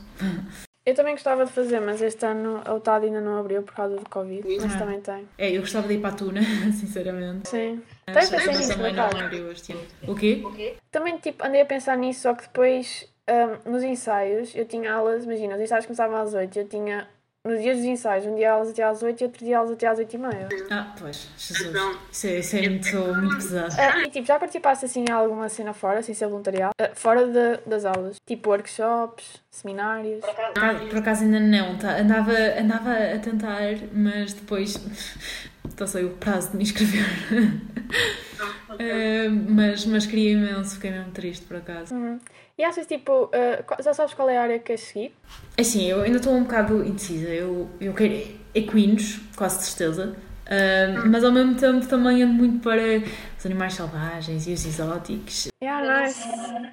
Eu 0.85 0.95
também 0.95 1.13
gostava 1.13 1.45
de 1.45 1.51
fazer, 1.51 1.79
mas 1.79 2.01
este 2.01 2.25
ano 2.25 2.61
a 2.65 2.73
UTAD 2.73 3.05
ainda 3.07 3.21
não 3.21 3.37
abriu 3.37 3.61
por 3.61 3.73
causa 3.75 3.95
do 3.97 4.09
Covid. 4.09 4.43
Mas 4.61 4.73
Ah. 4.73 4.77
também 4.79 4.99
tem. 5.01 5.27
É, 5.37 5.51
eu 5.51 5.61
gostava 5.61 5.87
de 5.87 5.93
ir 5.95 5.99
para 5.99 6.09
a 6.09 6.13
Tuna, 6.13 6.41
sinceramente. 6.73 7.47
Sim. 7.49 7.81
Mas 8.07 8.27
Também 8.29 8.45
pensei 8.45 8.57
nisso, 8.57 8.73
também 8.77 8.93
não 8.93 9.05
abriu 9.05 9.51
este 9.51 9.71
ano. 9.73 9.81
O 10.07 10.15
quê? 10.15 10.75
Também, 10.91 11.17
tipo, 11.19 11.45
andei 11.45 11.61
a 11.61 11.65
pensar 11.65 11.95
nisso, 11.97 12.21
só 12.21 12.33
que 12.33 12.43
depois, 12.43 13.07
ahm, 13.27 13.69
nos 13.71 13.83
ensaios, 13.83 14.55
eu 14.55 14.65
tinha 14.65 14.91
aulas, 14.93 15.25
imagina, 15.25 15.55
os 15.55 15.61
ensaios 15.61 15.85
começavam 15.85 16.17
às 16.17 16.33
8, 16.33 16.57
eu 16.57 16.67
tinha, 16.67 17.07
nos 17.45 17.61
dias 17.61 17.77
dos 17.77 17.85
ensaios, 17.85 18.25
um 18.25 18.35
dia 18.35 18.51
aulas 18.51 18.69
até 18.69 18.83
às 18.83 19.01
8 19.01 19.21
e 19.21 19.23
outro 19.23 19.45
dia 19.45 19.57
aulas 19.57 19.71
até 19.71 19.87
às 19.87 19.97
8 19.97 20.13
e 20.13 20.17
meia. 20.17 20.49
Ah, 20.69 20.93
pois, 20.99 21.27
Jesus. 21.37 21.69
Então- 21.69 21.95
Isso 22.11 22.27
é, 22.27 22.39
isso 22.39 22.55
é 22.57 22.69
muito, 22.69 22.97
muito 23.21 23.35
pesado. 23.37 23.75
Ah, 23.79 24.01
e, 24.03 24.09
tipo, 24.09 24.27
já 24.27 24.37
participaste, 24.37 24.85
assim, 24.85 25.05
em 25.07 25.11
alguma 25.11 25.47
cena 25.47 25.73
fora, 25.73 26.01
sem 26.01 26.13
ser 26.13 26.27
voluntariado? 26.27 26.73
Ah, 26.79 26.89
fora 26.93 27.25
de- 27.25 27.61
das 27.65 27.85
aulas? 27.85 28.17
Tipo, 28.27 28.49
workshops, 28.49 29.41
seminários? 29.49 30.19
Por 30.19 30.29
acaso- 30.29 30.85
Por 30.89 30.97
acaso 30.97 31.23
ainda 31.23 31.39
não, 31.39 31.77
tá? 31.77 31.97
andava, 31.97 32.31
andava 32.59 32.91
a 32.93 33.19
tentar, 33.19 33.61
mas 33.93 34.33
depois 34.33 34.77
passei 35.77 36.03
o 36.03 36.09
prazo 36.17 36.51
de 36.51 36.57
me 36.57 36.63
inscrever. 36.63 37.05
Ah, 38.71 39.29
mas, 39.49 39.85
mas 39.85 40.05
queria 40.05 40.31
imenso, 40.33 40.75
fiquei 40.75 40.91
mesmo 40.91 41.11
triste 41.11 41.45
por 41.45 41.57
acaso. 41.57 41.93
Uhum. 41.93 42.19
E 42.59 42.63
achas, 42.65 42.85
tipo, 42.85 43.31
qual- 43.65 43.81
já 43.81 43.93
sabes 43.93 44.13
qual 44.13 44.29
é 44.29 44.37
a 44.37 44.41
área 44.41 44.59
que 44.59 44.65
queres 44.65 44.81
seguir? 44.81 45.15
Assim, 45.57 45.87
eu 45.89 46.01
ainda 46.01 46.17
estou 46.17 46.33
um 46.33 46.43
bocado 46.43 46.83
indecisa. 46.85 47.29
Eu, 47.29 47.69
eu 47.79 47.93
quero 47.93 48.21
equinos, 48.53 49.21
quase 49.37 49.63
certeza. 49.63 50.13
Ah, 50.45 51.05
mas 51.07 51.23
ao 51.23 51.31
mesmo 51.31 51.55
tempo 51.55 51.87
também 51.87 52.21
ando 52.21 52.33
muito 52.33 52.59
para 52.61 52.81
os 53.37 53.45
animais 53.45 53.75
selvagens 53.75 54.45
e 54.45 54.51
os 54.51 54.65
exóticos. 54.65 55.47
Yeah, 55.63 56.03
nice. 56.03 56.27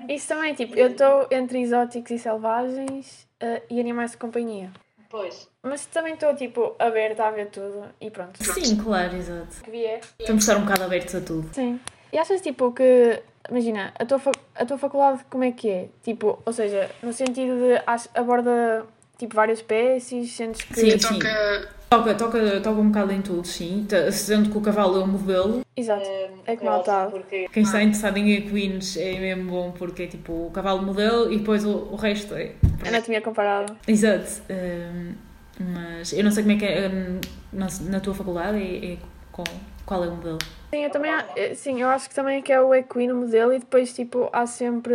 Isso 0.08 0.26
também, 0.26 0.54
tipo, 0.54 0.74
eu 0.76 0.88
estou 0.88 1.28
entre 1.30 1.60
exóticos 1.60 2.10
e 2.10 2.18
selvagens 2.18 3.28
ah, 3.40 3.60
e 3.70 3.78
animais 3.78 4.10
de 4.10 4.16
companhia. 4.16 4.72
Pois. 5.08 5.48
Mas 5.62 5.86
também 5.86 6.14
estou, 6.14 6.34
tipo, 6.34 6.74
aberta 6.80 7.26
a 7.26 7.30
ver 7.30 7.46
tudo 7.46 7.84
e 8.00 8.10
pronto. 8.10 8.42
Sim, 8.42 8.76
claro, 8.76 9.14
exato. 9.14 9.54
O 9.60 9.64
que 9.64 9.70
vier. 9.70 10.00
Temos 10.18 10.44
de 10.44 10.50
estar 10.50 10.56
um 10.60 10.64
bocado 10.64 10.82
abertos 10.82 11.14
a 11.14 11.20
tudo. 11.20 11.48
Sim. 11.52 11.78
E 12.12 12.18
achas, 12.18 12.40
tipo, 12.40 12.72
que... 12.72 13.22
Imagina, 13.50 13.92
a 13.98 14.04
tua, 14.04 14.20
a 14.54 14.64
tua 14.64 14.78
faculdade 14.78 15.24
como 15.30 15.44
é 15.44 15.52
que 15.52 15.70
é? 15.70 15.88
Tipo, 16.02 16.38
ou 16.44 16.52
seja, 16.52 16.90
no 17.02 17.12
sentido 17.12 17.54
de 17.58 17.82
aborda 18.14 18.86
tipo 19.18 19.34
várias 19.34 19.58
espécies, 19.58 20.32
sentes 20.32 20.62
que. 20.62 20.74
Sim, 20.74 20.98
sim. 20.98 21.18
Toca. 21.18 21.76
Toca, 21.88 22.14
toca, 22.60 22.80
um 22.80 22.88
bocado 22.88 23.12
em 23.12 23.22
tudo, 23.22 23.46
sim. 23.46 23.86
Sendo 24.10 24.50
que 24.50 24.58
o 24.58 24.60
cavalo 24.60 25.00
é 25.00 25.04
um 25.04 25.06
modelo. 25.06 25.60
Exato. 25.76 26.04
É 26.44 26.56
como 26.56 26.70
ele 26.70 26.80
está. 26.80 27.06
Porque 27.06 27.48
Quem 27.52 27.62
está 27.62 27.80
interessado 27.80 28.16
em 28.16 28.32
equinos 28.32 28.96
é 28.96 29.18
mesmo 29.18 29.50
bom 29.50 29.70
porque 29.70 30.02
é 30.02 30.06
tipo 30.08 30.46
o 30.46 30.50
cavalo 30.50 30.82
modelo 30.82 31.32
e 31.32 31.38
depois 31.38 31.64
o, 31.64 31.88
o 31.92 31.96
resto 31.96 32.34
é. 32.34 32.52
Anatomia 32.84 33.20
comparada. 33.20 33.76
Exato. 33.86 34.42
Hum, 34.50 35.14
mas 35.60 36.12
eu 36.12 36.24
não 36.24 36.32
sei 36.32 36.42
como 36.42 36.56
é 36.56 36.58
que 36.58 36.64
é 36.64 36.88
hum, 36.88 37.20
na, 37.52 37.68
na 37.82 38.00
tua 38.00 38.14
faculdade 38.14 38.58
é, 38.58 38.94
é 38.94 38.98
qual, 39.30 39.46
qual 39.86 40.04
é 40.04 40.08
o 40.08 40.16
modelo. 40.16 40.38
Sim, 40.70 40.82
eu 40.82 40.90
também, 40.90 41.12
eh, 41.36 41.54
sim, 41.54 41.80
eu 41.80 41.88
acho 41.88 42.08
que 42.08 42.14
também 42.14 42.42
que 42.42 42.52
é 42.52 42.60
o 42.60 42.74
equino 42.74 43.14
modelo 43.14 43.54
e 43.54 43.58
depois 43.60 43.94
tipo 43.94 44.28
há 44.32 44.44
sempre, 44.46 44.94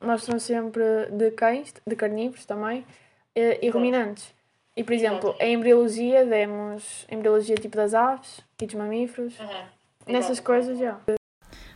mostram 0.00 0.38
sempre 0.38 0.82
de 1.10 1.30
cães, 1.32 1.72
de 1.86 1.96
carnívoros 1.96 2.44
também, 2.44 2.84
eh, 3.34 3.58
e 3.62 3.70
ruminantes. 3.70 4.32
E 4.76 4.84
por 4.84 4.92
exemplo, 4.92 5.34
em 5.40 5.54
embriologia 5.54 6.24
demos 6.24 7.06
embriologia 7.10 7.56
tipo 7.56 7.76
das 7.76 7.94
aves 7.94 8.40
e 8.62 8.66
dos 8.66 8.74
mamíferos, 8.76 9.34
Aham. 9.40 9.64
nessas 10.06 10.32
Exato. 10.32 10.46
coisas 10.46 10.78
já. 10.78 10.98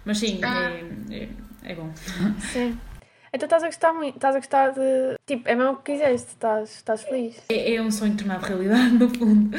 Mas 0.04 0.18
sim, 0.18 0.40
Ah. 0.44 0.70
é, 1.10 1.24
é, 1.24 1.28
é 1.72 1.74
bom. 1.74 1.90
Sim. 2.52 2.78
Então 3.32 3.46
estás 3.46 3.64
a 3.64 3.66
gostar 3.66 3.92
muito, 3.92 4.14
estás 4.14 4.36
a 4.36 4.38
gostar 4.38 4.70
de. 4.72 5.16
Tipo, 5.26 5.48
é 5.48 5.56
mesmo 5.56 5.72
o 5.72 5.76
que 5.78 5.92
quiseste, 5.92 6.28
estás, 6.28 6.70
estás 6.76 7.02
feliz. 7.02 7.42
É, 7.48 7.74
é 7.74 7.82
um 7.82 7.90
sonho 7.90 8.16
tornado 8.16 8.44
realidade, 8.44 8.90
no 8.94 9.08
fundo. 9.08 9.56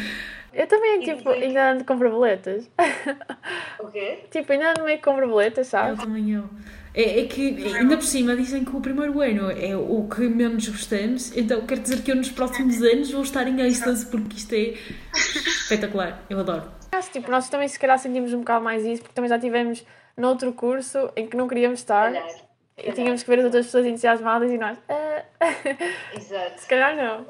Eu 0.55 0.67
também, 0.67 1.01
tipo, 1.01 1.29
ainda 1.29 1.71
ando 1.73 1.83
com 1.83 1.97
borboletas. 1.97 2.69
O 3.79 3.87
quê? 3.89 4.19
tipo, 4.31 4.51
ainda 4.53 4.71
ando 4.71 4.83
meio 4.83 5.01
com 5.01 5.13
borboletas, 5.13 5.67
Eu 5.67 5.71
sabes? 5.71 5.99
também 5.99 6.31
eu. 6.31 6.45
É, 6.93 7.19
é 7.19 7.25
que 7.25 7.75
ainda 7.75 7.97
por 7.97 8.05
cima 8.05 8.35
dizem 8.37 8.63
que 8.63 8.73
o 8.73 8.79
primeiro 8.79 9.19
ano 9.19 9.51
é 9.51 9.75
o 9.75 10.07
que 10.07 10.21
menos 10.21 10.67
gostamos, 10.69 11.35
então 11.35 11.65
quer 11.67 11.79
dizer 11.79 12.01
que 12.01 12.09
eu 12.09 12.15
nos 12.15 12.31
próximos 12.31 12.81
anos 12.81 13.11
vou 13.11 13.21
estar 13.21 13.45
em 13.47 13.59
êxtase 13.61 14.05
porque 14.05 14.37
isto 14.37 14.55
é 14.55 14.73
espetacular. 15.13 16.23
Eu 16.29 16.39
adoro. 16.39 16.71
Tipo, 17.11 17.29
nós 17.29 17.49
também 17.49 17.67
se 17.67 17.77
calhar 17.77 17.99
sentimos 17.99 18.33
um 18.33 18.39
bocado 18.39 18.63
mais 18.63 18.85
isso, 18.85 19.01
porque 19.01 19.13
também 19.13 19.27
já 19.27 19.37
tivemos 19.37 19.85
noutro 20.15 20.53
curso 20.53 21.11
em 21.17 21.27
que 21.27 21.35
não 21.35 21.47
queríamos 21.49 21.79
estar 21.79 22.13
Calhar. 22.13 22.44
E 22.77 22.91
tínhamos 22.91 23.23
que 23.23 23.29
ver 23.29 23.39
as 23.39 23.45
outras 23.45 23.65
pessoas 23.67 23.85
entusiasmadas 23.85 24.51
e 24.51 24.57
nós, 24.57 24.77
"Ah, 24.89 25.23
Exato. 26.15 26.61
se 26.61 26.67
calhar 26.67 26.95
não. 26.95 27.25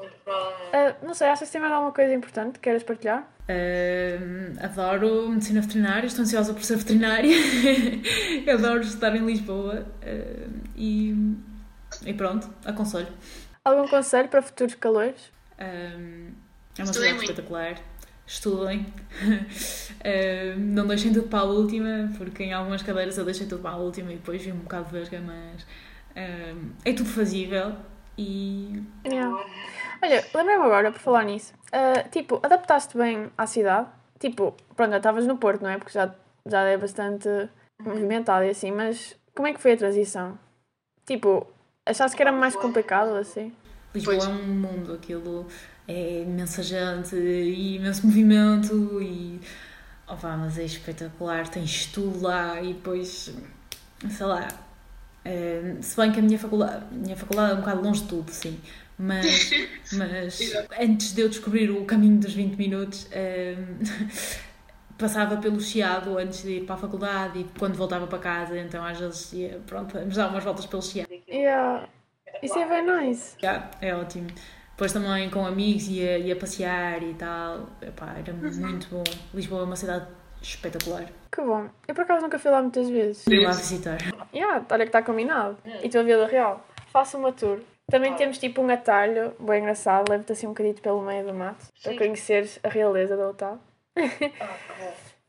Ah, 0.72 0.94
não 1.02 1.14
sei, 1.14 1.28
achas 1.28 1.48
que 1.48 1.52
tem 1.52 1.60
mais 1.60 1.72
alguma 1.72 1.92
coisa 1.92 2.12
importante 2.14 2.54
que 2.54 2.60
queiras 2.60 2.82
partilhar? 2.82 3.26
Ahm, 3.48 4.56
adoro 4.60 5.28
medicina 5.28 5.60
veterinária, 5.60 6.06
estou 6.06 6.22
ansiosa 6.24 6.52
por 6.52 6.64
ser 6.64 6.76
veterinária. 6.76 7.30
adoro 8.52 8.80
estar 8.80 9.14
em 9.14 9.24
Lisboa 9.24 9.86
e, 10.74 11.14
e 12.04 12.12
pronto, 12.14 12.50
aconselho. 12.64 13.08
Algum 13.64 13.86
conselho 13.88 14.28
para 14.28 14.42
futuros 14.42 14.74
calores? 14.74 15.30
É 15.58 15.92
uma 16.78 16.92
cidade 16.92 17.14
muito. 17.14 17.30
espetacular. 17.30 17.76
Estudem. 18.26 18.86
Ahm, 20.04 20.58
não 20.58 20.86
deixem 20.86 21.12
tudo 21.12 21.28
para 21.28 21.40
a 21.40 21.44
última, 21.44 22.12
porque 22.16 22.44
em 22.44 22.52
algumas 22.52 22.82
cadeiras 22.82 23.16
eu 23.18 23.24
deixei 23.24 23.46
tudo 23.46 23.62
para 23.62 23.72
a 23.72 23.76
última 23.76 24.12
e 24.12 24.16
depois 24.16 24.42
vi 24.42 24.52
um 24.52 24.58
bocado 24.58 24.86
de 24.86 24.92
verga, 24.92 25.20
mas 25.20 25.66
ahm, 26.16 26.70
é 26.84 26.92
tudo 26.92 27.08
fazível 27.08 27.72
e 28.18 28.82
Yeah. 29.04 29.36
Olha, 30.02 30.24
lembrei-me 30.34 30.64
agora, 30.64 30.92
por 30.92 31.00
falar 31.00 31.24
nisso, 31.24 31.52
ah, 31.72 32.02
tipo, 32.10 32.40
adaptaste 32.42 32.96
bem 32.96 33.30
à 33.36 33.46
cidade? 33.46 33.88
Tipo, 34.18 34.54
pronto, 34.74 34.90
já 34.90 34.96
estavas 34.98 35.26
no 35.26 35.36
Porto, 35.38 35.62
não 35.62 35.70
é? 35.70 35.78
Porque 35.78 35.92
já, 35.92 36.14
já 36.44 36.60
é 36.62 36.76
bastante 36.76 37.28
movimentado 37.80 38.44
e 38.44 38.50
assim, 38.50 38.70
mas 38.72 39.16
como 39.34 39.48
é 39.48 39.52
que 39.52 39.60
foi 39.60 39.72
a 39.72 39.76
transição? 39.76 40.38
Tipo, 41.04 41.46
achaste 41.84 42.16
que 42.16 42.22
era 42.22 42.32
mais 42.32 42.56
complicado 42.56 43.14
assim? 43.14 43.52
Lisboa 43.94 44.16
é 44.16 44.28
um 44.28 44.46
mundo, 44.46 44.92
aquilo 44.94 45.46
é 45.88 46.22
imensa 46.22 46.62
gente 46.62 47.14
e 47.16 47.76
imenso 47.76 48.06
movimento 48.06 49.00
e 49.00 49.40
oh, 50.08 50.16
vá, 50.16 50.36
mas 50.36 50.58
é 50.58 50.64
espetacular, 50.64 51.48
tens 51.48 51.86
tudo 51.86 52.20
lá 52.22 52.60
e 52.60 52.74
depois 52.74 53.32
sei 54.10 54.26
lá. 54.26 54.48
eh, 55.24 55.76
se 55.80 55.96
bem 55.96 56.12
que 56.12 56.18
a 56.20 56.22
minha 56.22 56.38
faculdade, 56.38 56.84
a 56.90 56.94
minha 56.94 57.16
faculdade 57.16 57.52
é 57.52 57.54
um 57.54 57.60
bocado 57.60 57.82
longe 57.82 58.02
de 58.02 58.08
tudo, 58.08 58.30
sim. 58.30 58.60
Mas, 58.98 59.50
mas 59.92 60.40
antes 60.80 61.12
de 61.12 61.20
eu 61.20 61.28
descobrir 61.28 61.70
o 61.70 61.84
caminho 61.84 62.18
dos 62.18 62.32
20 62.32 62.56
minutos, 62.56 63.06
eh, 63.12 63.56
passava 64.98 65.36
pelo 65.36 65.60
Chiado 65.60 66.18
antes 66.18 66.42
de 66.42 66.58
ir 66.58 66.64
para 66.64 66.74
a 66.76 66.78
faculdade 66.78 67.40
e 67.40 67.44
quando 67.58 67.74
voltava 67.76 68.06
para 68.06 68.18
casa, 68.18 68.58
então 68.58 68.84
às 68.84 68.98
vezes 68.98 69.32
ia, 69.32 69.60
pronto, 69.66 69.92
vamos 69.92 70.16
dar 70.16 70.28
umas 70.28 70.42
voltas 70.42 70.66
pelo 70.66 70.82
Chiado. 70.82 71.08
Yeah. 71.28 71.88
Isso 72.42 72.58
é 72.58 72.68
bem 72.68 73.08
nice. 73.08 73.36
Já, 73.40 73.70
é 73.80 73.94
ótimo. 73.94 74.28
Depois 74.76 74.92
também 74.92 75.30
com 75.30 75.46
amigos 75.46 75.88
ia, 75.88 76.18
ia 76.18 76.36
passear 76.36 77.02
e 77.02 77.14
tal. 77.14 77.66
Epá, 77.80 78.14
era 78.18 78.30
muito 78.34 78.88
bom. 78.90 79.04
Lisboa 79.32 79.62
é 79.62 79.64
uma 79.64 79.74
cidade 79.74 80.06
espetacular. 80.42 81.06
Que 81.32 81.40
bom. 81.40 81.70
Eu 81.88 81.94
por 81.94 82.02
acaso 82.02 82.22
nunca 82.22 82.38
fui 82.38 82.50
lá 82.50 82.60
muitas 82.60 82.90
vezes. 82.90 83.26
Ir 83.26 83.40
lá 83.40 83.52
visitar. 83.52 83.96
Yeah, 84.34 84.66
olha 84.70 84.84
que 84.84 84.90
está 84.90 85.00
combinado. 85.00 85.56
E 85.82 85.88
tu 85.88 85.98
a 85.98 86.02
Vila 86.02 86.26
Real. 86.26 86.62
Faça 86.92 87.16
uma 87.16 87.32
tour. 87.32 87.60
Também 87.90 88.14
temos 88.16 88.36
tipo 88.36 88.60
um 88.60 88.68
atalho 88.68 89.32
bem 89.40 89.60
engraçado, 89.60 90.10
leva-te 90.10 90.32
assim 90.32 90.46
um 90.46 90.50
bocadinho 90.50 90.74
pelo 90.74 91.00
meio 91.00 91.24
do 91.24 91.32
mato 91.32 91.64
para 91.82 91.92
Sim. 91.92 91.98
conheceres 91.98 92.58
a 92.62 92.68
realeza 92.68 93.16
do 93.16 93.22
hotel. 93.22 93.58
Ok. 93.96 94.32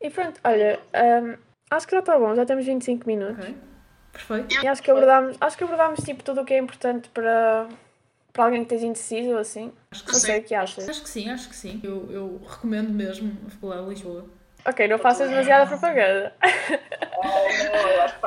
E 0.02 0.10
pronto, 0.10 0.40
olha, 0.44 0.80
hum, 1.24 1.38
acho 1.72 1.88
que 1.88 1.94
já 1.94 2.00
está 2.00 2.20
bom, 2.20 2.36
já 2.36 2.46
temos 2.46 2.66
25 2.66 3.08
minutos. 3.08 3.46
Ok? 3.46 3.58
Perfeito. 4.12 4.64
E 4.64 4.68
acho 4.68 4.82
que 4.82 4.92
abordámos, 4.92 5.38
acho 5.40 5.58
que 5.58 5.64
abordámos 5.64 6.00
tipo 6.02 6.24
tudo 6.24 6.42
o 6.42 6.46
que 6.46 6.54
é 6.54 6.58
importante 6.58 7.10
para, 7.10 7.68
para 8.38 8.46
alguém 8.46 8.64
que 8.64 8.74
esteja 8.76 8.88
indeciso 8.88 9.32
ou 9.32 9.40
assim. 9.40 9.74
Acho 9.90 10.06
que 10.06 10.12
Não 10.12 10.20
sim. 10.20 10.26
sei 10.28 10.40
o 10.40 10.44
que 10.44 10.54
achas. 10.54 10.88
Acho 10.88 11.02
que 11.02 11.10
sim, 11.10 11.30
acho 11.32 11.50
que 11.50 11.56
sim. 11.56 11.82
Eu, 11.84 12.08
eu 12.12 12.42
recomendo 12.48 12.92
mesmo 12.94 13.36
a 13.48 13.50
Faculdade 13.50 13.84
de 13.84 13.90
Lisboa. 13.90 14.26
Ok, 14.64 14.88
não 14.88 15.00
faças 15.00 15.28
demasiada 15.30 15.66
propaganda. 15.66 16.34
Eu 16.70 16.80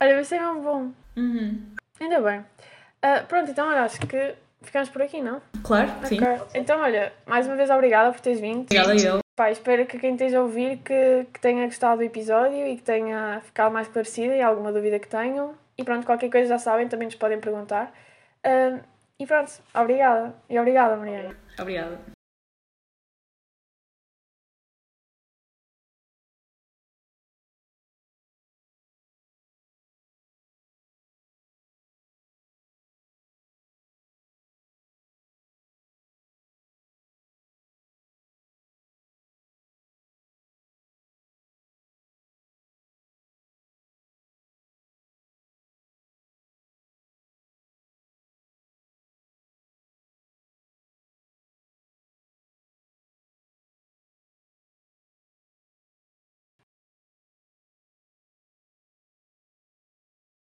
Olha, 0.00 0.14
vai 0.16 0.24
ser 0.24 0.40
mesmo 0.40 0.62
bom. 0.62 0.90
Uhum. 1.16 1.60
Ainda 2.00 2.20
bem. 2.20 2.44
Ah, 3.00 3.24
pronto, 3.28 3.52
então 3.52 3.68
olha, 3.68 3.82
acho 3.82 4.00
que 4.00 4.34
ficamos 4.62 4.88
por 4.88 5.00
aqui, 5.00 5.20
não? 5.22 5.40
Claro, 5.62 5.88
sim. 6.04 6.16
Ok. 6.20 6.46
Então 6.54 6.80
olha, 6.80 7.12
mais 7.24 7.46
uma 7.46 7.54
vez 7.54 7.70
obrigada 7.70 8.10
por 8.10 8.20
teres 8.20 8.40
vindo. 8.40 8.62
Obrigada 8.62 8.92
a 8.92 8.96
ele. 8.96 9.20
Pá, 9.36 9.50
espero 9.52 9.86
que 9.86 9.96
quem 9.98 10.14
esteja 10.14 10.38
a 10.38 10.42
ouvir 10.42 10.78
que, 10.78 11.26
que 11.32 11.40
tenha 11.40 11.64
gostado 11.66 11.98
do 11.98 12.02
episódio 12.02 12.66
e 12.66 12.76
que 12.76 12.82
tenha 12.82 13.40
ficado 13.44 13.72
mais 13.72 13.86
esclarecida 13.86 14.34
e 14.34 14.42
alguma 14.42 14.72
dúvida 14.72 14.98
que 14.98 15.06
tenham. 15.08 15.54
E 15.78 15.84
pronto, 15.84 16.04
qualquer 16.04 16.30
coisa 16.30 16.48
já 16.48 16.58
sabem, 16.58 16.88
também 16.88 17.06
nos 17.06 17.14
podem 17.14 17.38
perguntar. 17.38 17.94
Ah, 18.42 18.80
e 19.20 19.26
pronto, 19.26 19.52
obrigada. 19.74 20.34
E 20.48 20.58
obrigada, 20.58 20.96
Mariana. 20.96 21.36
Obrigada. 21.58 22.19